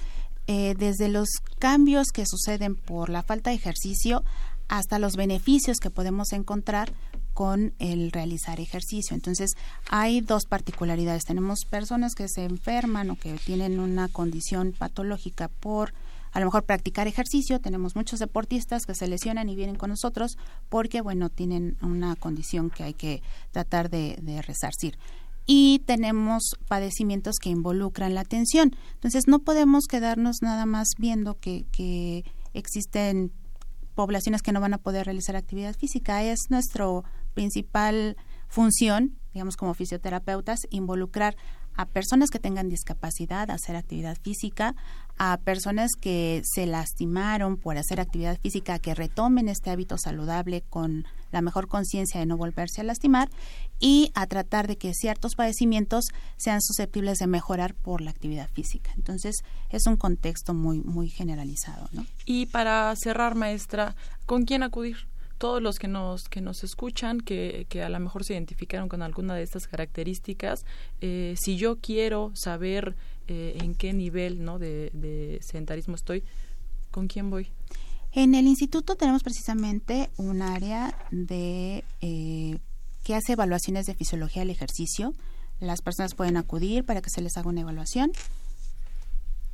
[0.51, 1.29] eh, desde los
[1.59, 4.23] cambios que suceden por la falta de ejercicio
[4.67, 6.91] hasta los beneficios que podemos encontrar
[7.35, 9.13] con el realizar ejercicio.
[9.13, 9.51] Entonces,
[9.91, 11.25] hay dos particularidades.
[11.25, 15.93] Tenemos personas que se enferman o que tienen una condición patológica por
[16.31, 17.59] a lo mejor practicar ejercicio.
[17.59, 20.37] Tenemos muchos deportistas que se lesionan y vienen con nosotros
[20.69, 23.21] porque, bueno, tienen una condición que hay que
[23.51, 24.97] tratar de, resarcir
[25.51, 28.75] y tenemos padecimientos que involucran la atención.
[28.93, 32.23] Entonces no podemos quedarnos nada más viendo que, que,
[32.53, 33.31] existen
[33.95, 36.23] poblaciones que no van a poder realizar actividad física.
[36.23, 36.85] Es nuestra
[37.33, 38.15] principal
[38.47, 41.35] función, digamos como fisioterapeutas, involucrar
[41.73, 44.75] a personas que tengan discapacidad a hacer actividad física,
[45.17, 51.05] a personas que se lastimaron por hacer actividad física, que retomen este hábito saludable con
[51.31, 53.29] la mejor conciencia de no volverse a lastimar
[53.79, 56.05] y a tratar de que ciertos padecimientos
[56.37, 58.91] sean susceptibles de mejorar por la actividad física.
[58.95, 59.37] Entonces,
[59.69, 62.05] es un contexto muy muy generalizado, ¿no?
[62.25, 65.09] Y para cerrar, maestra, ¿con quién acudir?
[65.39, 69.01] todos los que nos que nos escuchan que, que a lo mejor se identificaron con
[69.01, 70.65] alguna de estas características
[71.01, 72.95] eh, si yo quiero saber
[73.27, 76.23] eh, en qué nivel no de, sedentarismo estoy
[76.91, 77.47] con quién voy
[78.11, 82.57] en el instituto tenemos precisamente un área de eh,
[83.03, 85.13] que hace evaluaciones de fisiología del ejercicio
[85.59, 88.11] las personas pueden acudir para que se les haga una evaluación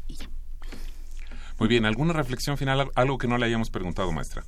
[0.08, 0.30] y ya
[1.60, 4.44] muy bien alguna reflexión final algo que no le hayamos preguntado maestra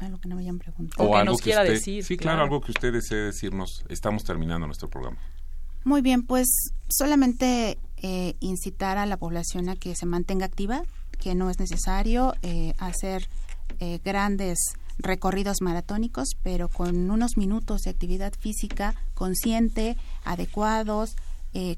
[0.00, 1.08] algo que no me hayan preguntado.
[1.08, 2.02] O, que nos quiera decir.
[2.02, 3.84] Sí, claro, algo que usted desee decirnos.
[3.88, 5.18] Estamos terminando nuestro programa.
[5.84, 10.82] Muy bien, pues solamente eh, incitar a la población a que se mantenga activa,
[11.18, 13.28] que no es necesario eh, hacer
[13.78, 14.58] eh, grandes
[14.98, 21.16] recorridos maratónicos, pero con unos minutos de actividad física consciente, adecuados,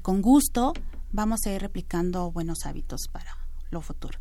[0.03, 0.73] con gusto,
[1.11, 3.37] vamos a ir replicando buenos hábitos para
[3.71, 4.19] lo futuro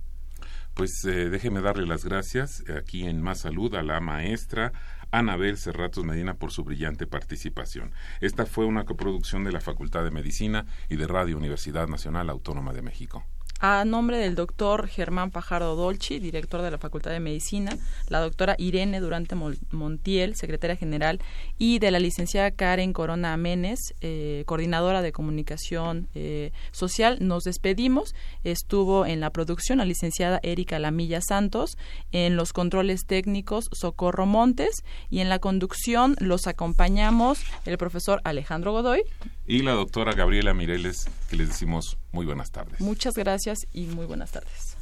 [0.74, 4.72] pues eh, déjeme darle las gracias aquí en Más Salud a la maestra
[5.10, 7.92] Anabel Cerratos Medina por su brillante participación.
[8.20, 12.72] Esta fue una coproducción de la Facultad de Medicina y de Radio Universidad Nacional Autónoma
[12.72, 13.26] de México
[13.62, 18.56] a nombre del doctor Germán Pajardo Dolci, director de la Facultad de Medicina, la doctora
[18.58, 19.36] Irene Durante
[19.70, 21.20] Montiel, secretaria general,
[21.58, 28.16] y de la licenciada Karen Corona Amenes, eh, coordinadora de comunicación eh, social, nos despedimos.
[28.42, 31.78] Estuvo en la producción la licenciada Erika Lamilla Santos,
[32.10, 38.72] en los controles técnicos Socorro Montes y en la conducción los acompañamos el profesor Alejandro
[38.72, 39.04] Godoy
[39.47, 42.80] y la doctora Gabriela Mireles, que les decimos muy buenas tardes.
[42.80, 44.76] Muchas gracias y muy buenas tardes.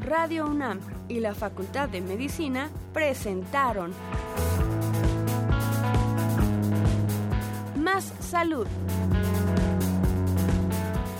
[0.00, 3.92] Radio UNAM y la Facultad de Medicina presentaron
[7.76, 8.66] Más Salud.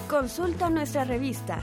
[0.09, 1.61] Consulta nuestra revista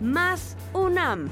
[0.00, 1.28] Más UNAM.